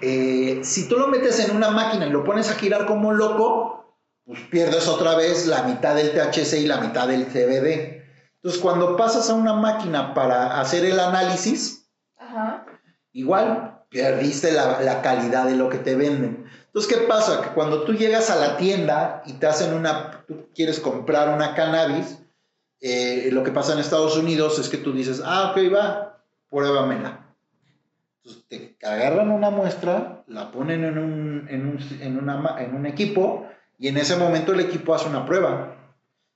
Eh, 0.00 0.60
si 0.62 0.88
tú 0.88 0.96
lo 0.96 1.08
metes 1.08 1.38
en 1.40 1.56
una 1.56 1.70
máquina 1.70 2.06
y 2.06 2.10
lo 2.10 2.24
pones 2.24 2.50
a 2.50 2.54
girar 2.54 2.86
como 2.86 3.12
loco, 3.12 3.96
pues 4.24 4.40
pierdes 4.50 4.88
otra 4.88 5.16
vez 5.16 5.46
la 5.46 5.62
mitad 5.64 5.94
del 5.94 6.12
THC 6.12 6.54
y 6.60 6.66
la 6.66 6.78
mitad 6.78 7.08
del 7.08 7.26
CBD. 7.26 8.02
Entonces 8.36 8.60
cuando 8.60 8.96
pasas 8.96 9.30
a 9.30 9.34
una 9.34 9.54
máquina 9.54 10.14
para 10.14 10.60
hacer 10.60 10.84
el 10.84 11.00
análisis, 11.00 11.88
Ajá. 12.18 12.66
igual 13.12 13.82
perdiste 13.90 14.52
la, 14.52 14.80
la 14.80 15.02
calidad 15.02 15.46
de 15.46 15.56
lo 15.56 15.68
que 15.68 15.78
te 15.78 15.94
venden. 15.94 16.44
Entonces, 16.74 16.92
¿qué 16.92 17.06
pasa? 17.06 17.40
Que 17.40 17.50
cuando 17.50 17.84
tú 17.84 17.92
llegas 17.92 18.30
a 18.30 18.36
la 18.36 18.56
tienda 18.56 19.22
y 19.26 19.34
te 19.34 19.46
hacen 19.46 19.74
una, 19.74 20.24
tú 20.26 20.48
quieres 20.52 20.80
comprar 20.80 21.32
una 21.32 21.54
cannabis, 21.54 22.18
eh, 22.80 23.28
lo 23.30 23.44
que 23.44 23.52
pasa 23.52 23.72
en 23.74 23.78
Estados 23.78 24.16
Unidos 24.16 24.58
es 24.58 24.68
que 24.68 24.78
tú 24.78 24.92
dices, 24.92 25.22
ah, 25.24 25.52
ok, 25.52 25.72
va, 25.72 26.20
pruébamela. 26.50 27.23
Entonces, 28.24 28.44
te 28.48 28.86
agarran 28.86 29.30
una 29.30 29.50
muestra, 29.50 30.24
la 30.28 30.50
ponen 30.50 30.82
en 30.84 30.96
un, 30.98 31.46
en 31.50 31.66
un, 31.66 31.78
en 32.00 32.18
una 32.18 32.36
ma- 32.38 32.56
en 32.62 32.74
un 32.74 32.86
equipo 32.86 33.46
y 33.78 33.88
en 33.88 33.98
ese 33.98 34.16
momento 34.16 34.52
el 34.54 34.60
equipo 34.60 34.94
hace 34.94 35.08
una 35.08 35.26
prueba. 35.26 35.76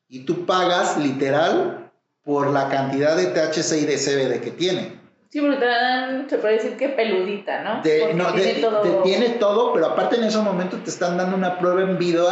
Y 0.08 0.20
tú 0.24 0.44
pagas 0.44 0.98
literal 0.98 1.90
por 2.24 2.48
la 2.50 2.68
cantidad 2.68 3.16
de 3.16 3.26
THC 3.26 3.72
y 3.82 3.86
de 3.86 3.96
CBD 3.96 4.40
que 4.42 4.50
tiene. 4.50 4.98
Sí, 5.30 5.40
porque 5.40 5.56
te 5.56 5.66
dan, 5.66 6.28
se 6.28 6.38
puede 6.38 6.54
decir 6.54 6.76
que 6.76 6.90
peludita, 6.90 7.62
¿no? 7.62 7.82
De- 7.82 8.12
no, 8.14 8.32
de- 8.32 8.42
tiene 8.42 8.60
todo. 8.60 8.82
de- 8.82 9.02
tiene 9.02 9.28
todo, 9.30 9.72
pero 9.72 9.86
aparte 9.86 10.16
en 10.16 10.24
esos 10.24 10.42
momentos 10.44 10.82
te 10.84 10.90
están 10.90 11.16
dando 11.16 11.36
una 11.36 11.58
prueba 11.58 11.82
en 11.82 11.98
video 11.98 12.26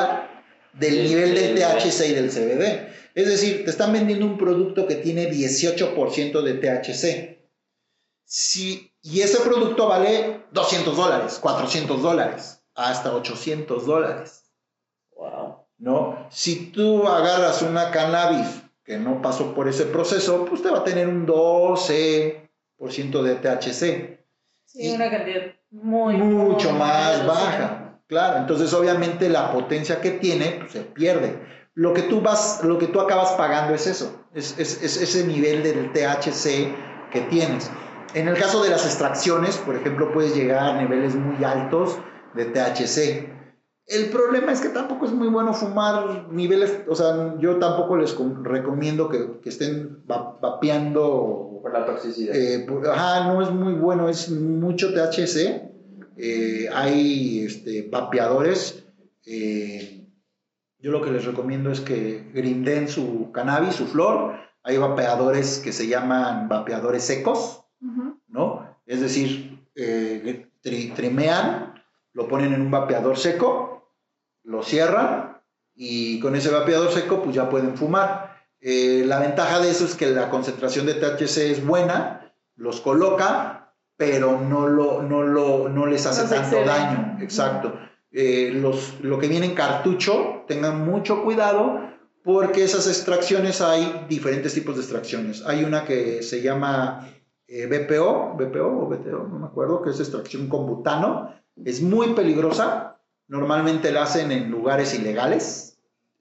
del 0.75 1.05
nivel 1.05 1.35
del 1.35 1.55
del- 1.55 1.59
THC 1.59 2.09
y 2.09 2.13
del 2.15 2.31
CBD. 2.31 2.89
Es 3.15 3.27
decir, 3.27 3.65
te 3.65 3.71
están 3.71 3.93
vendiendo 3.95 4.27
un 4.27 4.37
producto 4.37 4.87
que 4.87 4.97
tiene 4.97 5.31
18% 5.31 6.43
de 6.43 6.55
THC. 6.55 7.39
Si, 8.25 8.93
y 9.07 9.21
ese 9.21 9.41
producto 9.41 9.87
vale 9.89 10.45
200 10.53 10.97
dólares, 10.97 11.39
400 11.41 12.03
dólares, 12.03 12.63
hasta 12.75 13.15
800 13.15 13.87
dólares. 13.87 14.43
Wow. 15.17 15.57
¿no? 15.79 16.27
Si 16.31 16.71
tú 16.73 17.07
agarras 17.07 17.63
una 17.63 17.91
cannabis 17.91 18.63
que 18.85 18.99
no 18.99 19.21
pasó 19.23 19.55
por 19.55 19.69
ese 19.69 19.85
proceso, 19.87 20.45
pues 20.45 20.63
te 20.63 20.71
va 20.71 20.79
a 20.79 20.85
tener 20.85 21.09
un 21.09 21.27
12% 21.27 23.23
de 23.23 23.35
THC, 23.37 24.17
Sí, 24.65 24.91
una 24.91 25.09
cantidad 25.11 25.43
muy. 25.71 26.17
mucho 26.17 26.71
muy 26.71 26.79
más 26.81 27.25
baja. 27.27 28.01
Claro, 28.09 28.39
entonces 28.39 28.73
obviamente 28.75 29.29
la 29.29 29.53
potencia 29.53 30.01
que 30.01 30.11
tiene 30.13 30.57
pues, 30.61 30.73
se 30.73 30.81
pierde. 30.83 31.39
Lo 31.75 31.93
que 31.93 32.03
tú 32.03 32.21
vas, 32.21 32.63
lo 32.65 32.79
que 32.79 32.87
tú 32.89 33.01
acabas 33.01 33.33
pagando 33.33 33.75
es 33.75 33.87
eso, 33.87 34.25
es, 34.35 34.59
es- 34.59 34.83
es 34.83 34.97
ese 35.01 35.25
nivel 35.27 35.63
del 35.63 35.93
THC 35.93 36.75
que 37.13 37.21
tienes. 37.31 37.71
En 38.17 38.29
el 38.29 38.37
caso 38.39 38.63
de 38.65 38.71
las 38.71 38.85
extracciones, 38.87 39.59
por 39.59 39.77
ejemplo, 39.77 40.11
puedes 40.13 40.35
llegar 40.35 40.65
a 40.77 40.81
niveles 40.81 41.15
muy 41.15 41.45
altos 41.45 41.99
de 42.35 42.47
THC. 42.47 43.29
El 43.87 44.07
problema 44.11 44.53
es 44.53 44.61
que 44.61 44.71
tampoco 44.71 45.05
es 45.07 45.13
muy 45.13 45.29
bueno 45.29 45.53
fumar 45.55 46.27
niveles, 46.33 46.81
o 46.89 46.95
sea, 46.95 47.35
yo 47.39 47.59
tampoco 47.59 47.97
les 47.97 48.13
com- 48.15 48.43
recomiendo 48.43 49.09
que, 49.09 49.39
que 49.43 49.49
estén 49.51 50.03
va- 50.11 50.39
vapeando 50.41 51.61
Por 51.63 51.73
la 51.73 51.85
toxicidad. 51.87 52.35
eh, 52.35 52.65
por- 52.67 52.89
ajá, 52.89 53.33
no 53.33 53.43
es 53.43 53.51
muy 53.51 53.75
bueno, 53.75 54.09
es 54.09 54.31
mucho 54.31 54.93
THC. 54.95 55.71
Eh, 56.17 56.69
hay 56.75 57.45
este, 57.45 57.83
vapeadores. 57.91 58.83
eh, 59.27 60.09
yo 60.79 60.91
lo 60.91 61.03
que 61.03 61.11
les 61.11 61.25
recomiendo 61.25 61.71
es 61.71 61.81
que 61.81 62.31
grinden 62.33 62.89
su 62.89 63.31
cannabis, 63.33 63.75
su 63.75 63.87
flor. 63.87 64.35
Hay 64.63 64.79
vapeadores 64.79 65.59
que 65.59 65.73
se 65.73 65.87
llaman 65.87 66.49
vapeadores 66.49 67.03
secos. 67.05 67.63
Es 68.87 69.01
decir, 69.01 69.59
eh, 69.75 70.47
tri- 70.63 70.95
trimean, 70.95 71.75
lo 72.13 72.29
ponen 72.29 72.55
en 72.55 72.63
un 72.63 72.71
vapeador 72.71 73.19
seco, 73.19 73.93
lo 74.45 74.63
cierran 74.63 75.43
y 75.75 76.19
con 76.21 76.35
ese 76.37 76.51
vapeador 76.51 76.91
seco 76.93 77.23
pues 77.23 77.35
ya 77.37 77.51
pueden 77.51 77.77
fumar. 77.77 78.37
Eh, 78.61 79.05
la 79.07 79.19
ventaja 79.19 79.61
de 79.61 79.71
eso 79.71 79.85
es 79.85 79.95
que 79.95 80.07
la 80.07 80.31
concentración 80.31 80.87
de 80.87 80.95
THC 80.95 81.51
es 81.51 81.67
buena, 81.67 82.33
los 82.55 82.81
coloca, 82.81 83.75
pero 83.97 84.41
no, 84.41 84.67
lo, 84.69 85.03
no, 85.03 85.23
lo, 85.23 85.69
no 85.69 85.87
les 85.87 86.07
hace 86.07 86.23
No 86.25 86.29
tanto 86.31 86.65
daño. 86.65 87.19
Exacto. 87.21 87.79
Eh, 88.13 88.51
los, 88.55 88.95
lo 89.01 89.19
que 89.19 89.29
viene 89.29 89.47
en 89.47 89.55
cartucho, 89.55 90.45
tengan 90.49 90.85
mucho 90.87 91.23
cuidado 91.23 91.81
porque 92.25 92.65
esas 92.65 92.87
extracciones 92.89 93.61
hay 93.61 94.07
diferentes 94.09 94.55
tipos 94.55 94.77
de 94.77 94.83
extracciones. 94.83 95.45
Hay 95.47 95.65
una 95.65 95.85
que 95.85 96.23
se 96.23 96.41
llama 96.43 97.09
eh, 97.49 97.67
BPO, 97.67 98.35
BPO 98.37 98.67
o 98.83 98.89
BTO, 98.89 99.29
no 99.29 99.39
me 99.39 99.47
acuerdo, 99.47 99.83
que 99.83 99.91
es 99.91 100.01
extracción 100.01 100.49
con 100.49 100.67
butano. 100.67 101.31
Es 101.65 101.81
muy 101.83 102.09
peligrosa. 102.15 102.99
Normalmente 103.29 103.91
la 103.93 104.03
hacen 104.05 104.31
en 104.33 104.51
lugares 104.51 104.99
ilegales. 104.99 105.79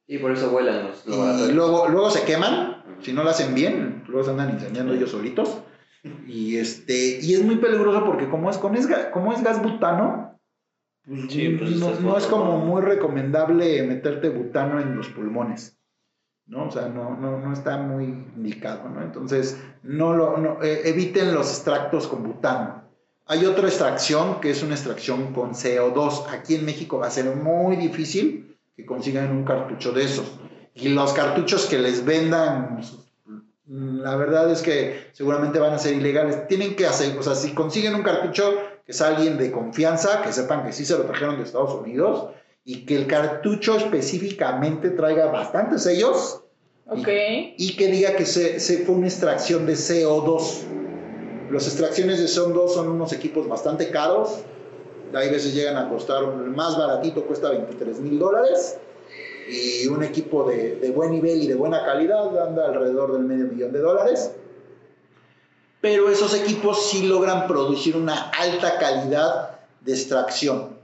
Y 0.08 0.18
por 0.20 0.32
eso 0.32 0.50
vuelan 0.52 0.88
los 0.88 1.06
Y 1.06 1.52
luego, 1.52 1.88
luego 1.88 2.10
se 2.12 2.24
queman, 2.26 2.84
si 3.02 3.12
no 3.14 3.24
lo 3.24 3.30
hacen 3.32 3.56
bien, 3.56 4.04
luego 4.08 4.24
se 4.24 4.32
andan 4.32 4.52
incendiando 4.52 4.94
ellos 4.94 5.12
solitos. 5.12 5.62
Y, 6.28 6.58
este, 6.58 7.20
y 7.22 7.34
es 7.34 7.44
muy 7.44 7.56
peligroso 7.56 8.06
porque 8.06 8.30
como 8.30 8.50
es, 8.52 8.60
ga- 8.62 9.10
como 9.12 9.34
es 9.34 9.44
gas 9.44 9.62
butano, 9.62 10.40
pues, 11.08 11.22
Sí, 11.30 11.50
pues, 11.50 11.72
no, 12.02 12.18
es 12.18 12.26
como 12.28 12.58
muy 12.60 12.82
recomendable 12.82 13.82
meterte 13.84 14.30
butano 14.30 14.80
en 14.80 14.96
los 14.96 15.08
pulmones. 15.10 15.80
¿No? 16.48 16.68
O 16.68 16.72
sea, 16.72 16.88
no, 16.88 17.16
no, 17.18 17.40
no 17.40 17.54
está 17.54 17.78
muy 17.78 18.06
indicado, 18.06 18.90
¿no? 18.90 19.02
Entonces, 19.02 19.58
no 19.84 20.14
lo, 20.14 20.62
eh, 20.64 20.82
eviten 20.86 21.34
los 21.34 21.50
extractos 21.50 22.08
con 22.08 22.24
butano. 22.24 22.84
Hay 23.28 23.46
otra 23.46 23.68
extracción 23.68 24.40
que 24.40 24.52
es 24.52 24.62
una 24.62 24.76
extracción 24.76 25.34
con 25.34 25.54
CO2. 25.54 26.28
Aquí 26.30 26.56
en 26.56 26.66
México 26.66 27.00
va 27.00 27.08
a 27.08 27.12
ser 27.12 27.36
muy 27.36 27.76
difícil 27.76 28.56
que 28.76 28.86
consigan 28.86 29.32
un 29.32 29.44
cartucho 29.44 29.92
de 29.92 30.04
esos. 30.04 30.40
Y 30.76 30.90
los 30.90 31.14
cartuchos 31.14 31.66
que 31.66 31.80
les 31.80 32.06
vendan, 32.06 32.82
mm, 33.66 34.00
la 34.02 34.16
verdad 34.16 34.52
es 34.52 34.62
que 34.62 35.10
seguramente 35.14 35.58
van 35.58 35.74
a 35.74 35.80
ser 35.80 35.96
ilegales. 35.96 36.48
Tienen 36.48 36.76
que 36.76 36.86
hacer, 36.86 37.18
o 37.18 37.24
sea, 37.24 37.34
si 37.34 37.54
consiguen 37.54 37.96
un 37.96 38.04
cartucho 38.04 38.54
que 38.86 38.92
es 38.92 39.02
alguien 39.02 39.40
de 39.40 39.52
confianza, 39.52 40.22
que 40.22 40.32
sepan 40.32 40.64
que 40.64 40.74
sí 40.74 40.86
se 40.86 40.96
lo 40.96 41.06
trajeron 41.06 41.38
de 41.38 41.44
Estados 41.44 41.74
Unidos 41.74 42.30
y 42.66 42.86
que 42.86 42.96
el 42.96 43.06
cartucho 43.06 43.78
específicamente 43.78 44.90
traiga 44.90 45.28
bastantes 45.28 45.84
sellos 45.84 46.42
Ok. 46.88 47.08
y 47.58 47.76
que 47.78 47.88
diga 47.88 48.16
que 48.16 48.26
se, 48.26 48.60
se 48.60 48.80
fue 48.80 48.96
una 48.96 49.08
extracción 49.08 49.66
de 49.68 49.74
CO2. 49.74 50.62
Las 51.52 51.68
extracciones 51.68 52.20
de 52.20 52.26
CO2 52.26 52.70
son 52.70 52.90
unos 52.90 53.14
equipos 53.14 53.48
bastante 53.48 53.92
caros. 53.92 54.40
Hay 55.14 55.30
veces 55.30 55.54
llegan 55.54 55.78
a 55.78 55.88
costar, 55.90 56.24
el 56.24 56.50
más 56.50 56.78
baratito 56.78 57.24
cuesta 57.26 57.50
23 57.50 58.00
mil 58.00 58.18
dólares. 58.20 58.78
Y 59.48 59.86
un 59.88 60.04
equipo 60.04 60.44
de, 60.44 60.78
de 60.78 60.90
buen 60.90 61.12
nivel 61.12 61.44
y 61.44 61.48
de 61.48 61.54
buena 61.54 61.86
calidad 61.86 62.36
anda 62.48 62.66
alrededor 62.66 63.14
del 63.14 63.24
medio 63.24 63.46
millón 63.46 63.72
de 63.72 63.80
dólares. 63.80 64.32
Pero 65.82 66.10
esos 66.10 66.34
equipos 66.34 66.90
sí 66.90 67.04
logran 67.08 67.46
producir 67.46 67.96
una 67.96 68.30
alta 68.32 68.80
calidad 68.80 69.60
de 69.82 69.94
extracción. 69.94 70.75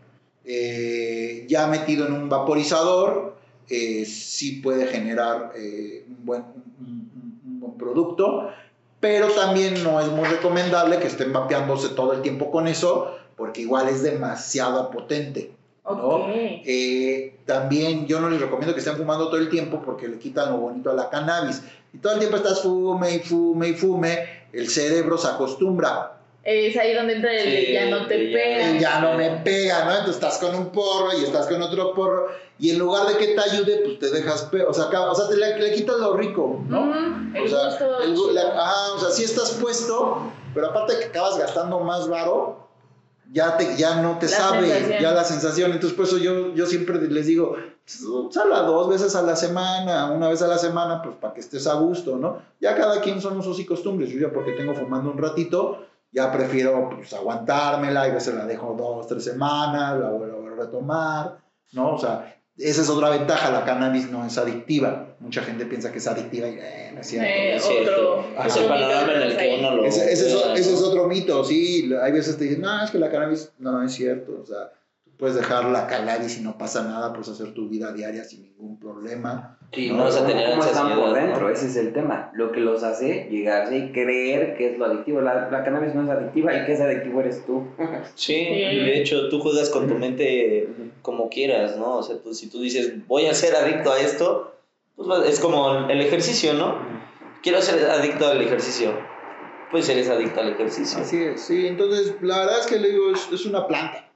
Eh, 0.45 1.45
ya 1.47 1.67
metido 1.67 2.07
en 2.07 2.13
un 2.13 2.29
vaporizador, 2.29 3.35
eh, 3.69 4.05
sí 4.05 4.53
puede 4.53 4.87
generar 4.87 5.53
eh, 5.55 6.05
un, 6.09 6.25
buen, 6.25 6.41
un- 6.79 7.39
un- 7.45 7.59
buen 7.59 7.73
producto, 7.77 8.49
pero 8.99 9.27
también 9.29 9.83
no 9.83 9.99
es 10.01 10.07
muy 10.07 10.27
recomendable 10.27 10.97
que 10.99 11.07
estén 11.07 11.31
vapeándose 11.31 11.89
todo 11.89 12.13
el 12.13 12.21
tiempo 12.21 12.49
con 12.51 12.67
eso, 12.67 13.15
porque 13.37 13.61
igual 13.61 13.87
es 13.89 14.03
demasiado 14.03 14.89
potente. 14.91 15.51
¿no? 15.85 15.91
Ok. 15.91 16.27
Eh, 16.33 17.35
también 17.45 18.05
yo 18.07 18.19
no 18.19 18.29
les 18.29 18.39
recomiendo 18.41 18.73
que 18.73 18.79
estén 18.79 18.97
fumando 18.97 19.27
todo 19.29 19.37
el 19.37 19.49
tiempo 19.49 19.81
porque 19.83 20.07
le 20.07 20.17
quitan 20.19 20.51
lo 20.51 20.57
bonito 20.57 20.89
a 20.91 20.93
la 20.93 21.09
cannabis. 21.09 21.61
Y 21.93 21.97
todo 21.97 22.13
el 22.13 22.19
tiempo 22.19 22.37
estás 22.37 22.61
fume 22.61 23.15
y 23.15 23.19
fume 23.19 23.69
y 23.69 23.73
fume, 23.73 24.19
el 24.53 24.69
cerebro 24.69 25.17
se 25.17 25.27
acostumbra. 25.27 26.17
Es 26.43 26.75
ahí 26.77 26.95
donde 26.95 27.13
entra 27.17 27.31
el 27.33 27.65
Sí, 27.67 27.73
ya 27.73 27.85
no 27.91 28.07
te 28.07 28.17
pega. 28.17 28.79
Ya 28.79 28.99
no 28.99 29.13
me 29.13 29.29
pega, 29.43 29.85
¿no? 29.85 29.91
Entonces 29.91 30.15
estás 30.15 30.37
con 30.39 30.55
un 30.55 30.69
porro 30.71 31.09
y 31.19 31.23
estás 31.23 31.47
con 31.47 31.61
otro 31.61 31.93
porro 31.93 32.27
y 32.57 32.71
en 32.71 32.79
lugar 32.79 33.07
de 33.07 33.17
que 33.17 33.27
te 33.35 33.39
ayude, 33.41 33.81
pues 33.83 33.99
te 33.99 34.09
dejas, 34.11 34.49
o 34.67 34.73
sea, 34.73 34.85
o 35.09 35.15
sea 35.15 35.27
te 35.29 35.37
le, 35.37 35.59
le 35.59 35.71
quitas 35.73 35.97
lo 35.97 36.15
rico, 36.15 36.63
¿no? 36.67 36.81
Mm, 36.85 37.35
el 37.35 37.43
o 37.43 37.47
sea, 37.47 37.69
gusto. 37.69 38.29
el 38.29 38.35
la- 38.35 38.41
ajá, 38.59 38.93
o 38.93 38.99
sea, 38.99 39.09
sí 39.11 39.23
estás 39.23 39.51
puesto, 39.61 40.31
pero 40.53 40.67
aparte 40.67 40.97
que 40.99 41.05
acabas 41.05 41.37
gastando 41.39 41.79
más 41.79 42.07
varo, 42.07 42.67
ya, 43.31 43.55
te, 43.57 43.75
ya 43.77 44.01
no 44.01 44.17
te 44.19 44.25
La 44.27 44.31
sabe, 44.37 44.67
sensación. 44.67 44.99
ya 45.01 45.11
la 45.11 45.23
sensación. 45.23 45.71
Entonces, 45.71 45.95
por 45.95 46.05
eso 46.05 46.17
yo, 46.17 46.53
yo 46.53 46.65
siempre 46.65 46.99
les 47.01 47.25
digo, 47.27 47.55
sala 48.29 48.61
dos 48.63 48.89
veces 48.89 49.15
a 49.15 49.21
la 49.21 49.35
semana, 49.35 50.11
una 50.11 50.27
vez 50.29 50.41
a 50.41 50.47
la 50.47 50.57
semana, 50.57 51.01
pues 51.01 51.15
para 51.15 51.33
que 51.33 51.39
estés 51.39 51.65
a 51.67 51.75
gusto, 51.75 52.17
¿no? 52.17 52.41
Ya 52.59 52.75
cada 52.75 52.99
quien 53.01 53.21
son 53.21 53.37
usos 53.37 53.59
y 53.59 53.65
costumbres. 53.65 54.09
Yo 54.09 54.19
ya 54.19 54.33
porque 54.33 54.51
tengo 54.51 54.73
fumando 54.75 55.11
un 55.11 55.17
ratito, 55.17 55.85
ya 56.11 56.31
prefiero 56.31 56.89
pues 56.95 57.13
aguantármela 57.13 58.07
y 58.07 58.11
a 58.11 58.13
veces 58.13 58.33
la 58.35 58.45
dejo 58.45 58.75
dos, 58.77 59.07
tres 59.07 59.23
semanas, 59.23 59.99
la 59.99 60.09
vuelvo 60.11 60.45
a 60.47 60.55
retomar, 60.55 61.37
¿no? 61.71 61.95
O 61.95 61.97
sea, 61.97 62.35
esa 62.57 62.81
es 62.81 62.89
otra 62.89 63.09
ventaja, 63.09 63.49
la 63.49 63.63
cannabis 63.65 64.09
no 64.11 64.25
es 64.25 64.37
adictiva. 64.37 65.07
Mucha 65.19 65.41
gente 65.41 65.65
piensa 65.65 65.91
que 65.91 65.99
es 65.99 66.07
adictiva 66.07 66.47
y 66.47 66.57
eh, 66.59 66.91
no 66.93 67.01
es 67.01 67.07
cierto. 67.07 67.27
Eh, 67.29 67.55
Es 67.55 67.63
cierto. 67.63 67.91
otro- 67.91 68.25
Es 68.45 68.51
otro 68.57 68.63
el 68.63 68.69
panorama 68.69 69.13
en 69.13 69.21
el 69.21 69.37
que 69.37 69.55
uno 69.59 69.75
lo. 69.77 69.85
Ese, 69.85 70.11
ese 70.11 70.27
es, 70.27 70.33
vea, 70.35 70.53
ese 70.55 70.71
¿no? 70.71 70.77
es 70.77 70.83
otro 70.83 71.07
mito, 71.07 71.43
sí. 71.43 71.89
Hay 72.01 72.11
veces 72.11 72.37
te 72.37 72.43
dicen, 72.45 72.61
no, 72.61 72.83
es 72.83 72.91
que 72.91 72.99
la 72.99 73.09
cannabis, 73.09 73.51
no, 73.59 73.81
es 73.83 73.93
cierto. 73.93 74.39
O 74.41 74.45
sea, 74.45 74.69
puedes 75.21 75.35
dejar 75.35 75.65
la 75.65 75.85
cannabis 75.85 76.39
y 76.39 76.41
no 76.41 76.57
pasa 76.57 76.81
nada, 76.83 77.13
puedes 77.13 77.29
hacer 77.29 77.53
tu 77.53 77.69
vida 77.69 77.93
diaria 77.93 78.23
sin 78.23 78.41
ningún 78.41 78.79
problema. 78.79 79.55
Sí, 79.71 79.89
No 79.91 79.97
no, 79.97 80.03
vas 80.05 80.15
a 80.15 80.19
¿cómo- 80.21 80.29
tener 80.31 80.49
cómo 80.49 80.63
están 80.65 80.89
por 80.95 81.07
¿no? 81.09 81.13
dentro? 81.13 81.49
Ese 81.51 81.67
es 81.67 81.75
el 81.75 81.93
tema. 81.93 82.31
Lo 82.33 82.51
que 82.51 82.59
los 82.59 82.81
hace 82.81 83.27
llegarse 83.29 83.77
y 83.77 83.91
creer 83.91 84.57
que 84.57 84.71
es 84.71 84.79
lo 84.79 84.85
adictivo. 84.85 85.21
La, 85.21 85.49
la 85.51 85.63
cannabis 85.63 85.93
no 85.93 86.03
es 86.03 86.09
adictiva, 86.09 86.51
el 86.53 86.65
que 86.65 86.73
es 86.73 86.81
adictivo 86.81 87.19
eres 87.21 87.45
tú. 87.45 87.67
Sí, 88.15 88.33
de 88.33 88.99
hecho, 88.99 89.29
tú 89.29 89.39
juegas 89.39 89.69
con 89.69 89.87
tu 89.87 89.93
mente 89.93 90.67
como 91.03 91.29
quieras, 91.29 91.77
¿no? 91.77 91.97
O 91.97 92.03
sea, 92.03 92.17
tú, 92.17 92.33
si 92.33 92.49
tú 92.49 92.59
dices, 92.59 93.07
voy 93.07 93.27
a 93.27 93.33
ser 93.35 93.55
adicto 93.55 93.91
a 93.93 93.99
esto, 93.99 94.55
pues 94.95 95.07
es 95.29 95.39
como 95.39 95.87
el 95.87 96.01
ejercicio, 96.01 96.55
¿no? 96.55 96.79
Quiero 97.43 97.61
ser 97.61 97.89
adicto 97.91 98.27
al 98.27 98.41
ejercicio. 98.41 98.91
Pues 99.69 99.87
eres 99.87 100.09
adicto 100.09 100.41
al 100.41 100.49
ejercicio. 100.49 100.99
Así 100.99 101.23
es, 101.23 101.41
sí. 101.41 101.67
Entonces, 101.67 102.15
la 102.21 102.39
verdad 102.39 102.59
es 102.59 102.65
que 102.67 102.77
le 102.79 102.89
digo, 102.89 103.11
es, 103.13 103.29
es 103.31 103.45
una 103.45 103.67
planta. 103.67 104.07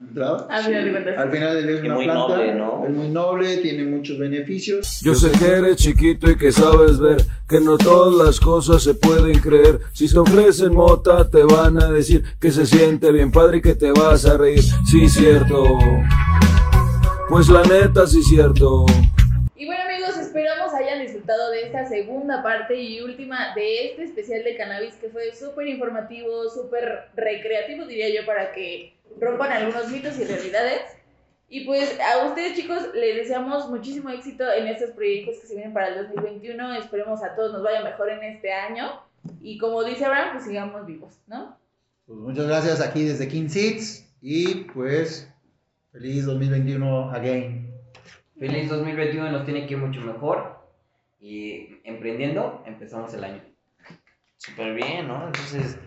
¿Verdad? 0.00 0.46
Al 0.50 0.64
final. 0.64 1.18
Al 1.18 1.30
del 1.30 1.66
día 1.66 1.76
es 1.76 1.84
Y 1.84 1.86
una 1.86 1.94
muy 1.94 2.04
planta, 2.04 2.28
noble, 2.36 2.54
¿no? 2.54 2.84
es 2.84 2.90
muy 2.90 3.08
noble, 3.08 3.56
tiene 3.58 3.84
muchos 3.84 4.18
beneficios. 4.18 5.00
Yo 5.02 5.14
sé 5.14 5.30
que 5.30 5.46
eres 5.46 5.76
chiquito 5.76 6.30
y 6.30 6.36
que 6.36 6.50
sabes 6.50 6.98
ver 6.98 7.24
que 7.48 7.60
no 7.60 7.78
todas 7.78 8.14
las 8.14 8.40
cosas 8.40 8.82
se 8.82 8.94
pueden 8.94 9.38
creer. 9.38 9.78
Si 9.92 10.12
te 10.12 10.18
ofrecen 10.18 10.74
mota, 10.74 11.28
te 11.30 11.44
van 11.44 11.80
a 11.80 11.90
decir 11.90 12.24
que 12.40 12.50
se 12.50 12.66
siente 12.66 13.12
bien 13.12 13.30
padre 13.30 13.58
y 13.58 13.62
que 13.62 13.74
te 13.74 13.92
vas 13.92 14.26
a 14.26 14.36
reír. 14.36 14.62
Sí, 14.84 15.08
cierto. 15.08 15.64
Pues 17.28 17.48
la 17.48 17.62
neta, 17.62 18.06
sí, 18.06 18.22
cierto. 18.22 18.84
Y 19.54 19.64
bueno 19.64 19.82
amigos, 19.84 20.16
esperamos 20.18 20.74
hayan 20.74 21.00
disfrutado 21.00 21.50
de 21.50 21.62
esta 21.62 21.86
segunda 21.88 22.42
parte 22.42 22.74
y 22.74 23.00
última 23.00 23.54
de 23.54 23.86
este 23.86 24.04
especial 24.04 24.42
de 24.42 24.56
cannabis 24.56 24.94
que 24.94 25.08
fue 25.08 25.32
súper 25.34 25.68
informativo, 25.68 26.50
súper 26.50 27.10
recreativo 27.14 27.86
diría 27.86 28.08
yo 28.12 28.26
para 28.26 28.52
que 28.52 28.94
rompan 29.20 29.52
algunos 29.52 29.90
mitos 29.90 30.18
y 30.18 30.24
realidades. 30.24 30.82
Y 31.48 31.66
pues 31.66 31.98
a 32.00 32.26
ustedes 32.26 32.54
chicos 32.56 32.88
les 32.94 33.16
deseamos 33.16 33.68
muchísimo 33.68 34.08
éxito 34.08 34.44
en 34.50 34.68
estos 34.68 34.92
proyectos 34.92 35.38
que 35.40 35.46
se 35.46 35.54
vienen 35.54 35.74
para 35.74 35.88
el 35.88 36.06
2021. 36.06 36.74
Esperemos 36.76 37.22
a 37.22 37.34
todos 37.34 37.52
nos 37.52 37.62
vaya 37.62 37.82
mejor 37.82 38.10
en 38.10 38.22
este 38.22 38.52
año. 38.52 39.02
Y 39.40 39.58
como 39.58 39.84
dice 39.84 40.04
Abraham, 40.04 40.30
pues 40.32 40.44
sigamos 40.46 40.86
vivos, 40.86 41.20
¿no? 41.26 41.56
Pues 42.06 42.18
muchas 42.18 42.46
gracias 42.46 42.80
aquí 42.80 43.04
desde 43.04 43.28
King 43.28 43.48
Seeds 43.48 44.08
y 44.20 44.64
pues 44.72 45.30
feliz 45.92 46.24
2021 46.24 47.10
again. 47.10 47.70
Feliz 48.38 48.68
2021 48.70 49.30
nos 49.30 49.44
tiene 49.44 49.66
que 49.66 49.74
ir 49.74 49.78
mucho 49.78 50.00
mejor. 50.00 50.58
Y 51.20 51.80
emprendiendo, 51.84 52.62
empezamos 52.66 53.14
el 53.14 53.24
año. 53.24 53.51
Súper 54.44 54.74
bien, 54.74 55.06
¿no? 55.06 55.26
Entonces, 55.26 55.78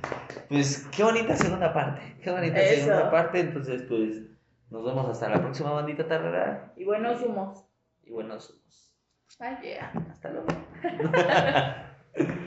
pues 0.48 0.88
qué 0.96 1.04
bonita 1.04 1.36
segunda 1.36 1.74
parte. 1.74 2.16
Qué 2.24 2.32
bonita 2.32 2.58
Eso. 2.58 2.86
segunda 2.86 3.12
parte. 3.12 3.42
Entonces, 3.42 3.84
pues 3.84 4.22
nos 4.70 4.86
vemos 4.86 5.10
hasta 5.10 5.28
la 5.28 5.42
próxima 5.42 5.72
bandita 5.72 6.08
tarrera. 6.08 6.72
Y 6.78 6.86
buenos 6.86 7.22
humos. 7.22 7.66
Y 8.04 8.12
buenos 8.12 8.50
humos. 8.50 8.96
Bye. 9.40 9.78
Hasta 10.10 10.30
luego. 10.30 10.48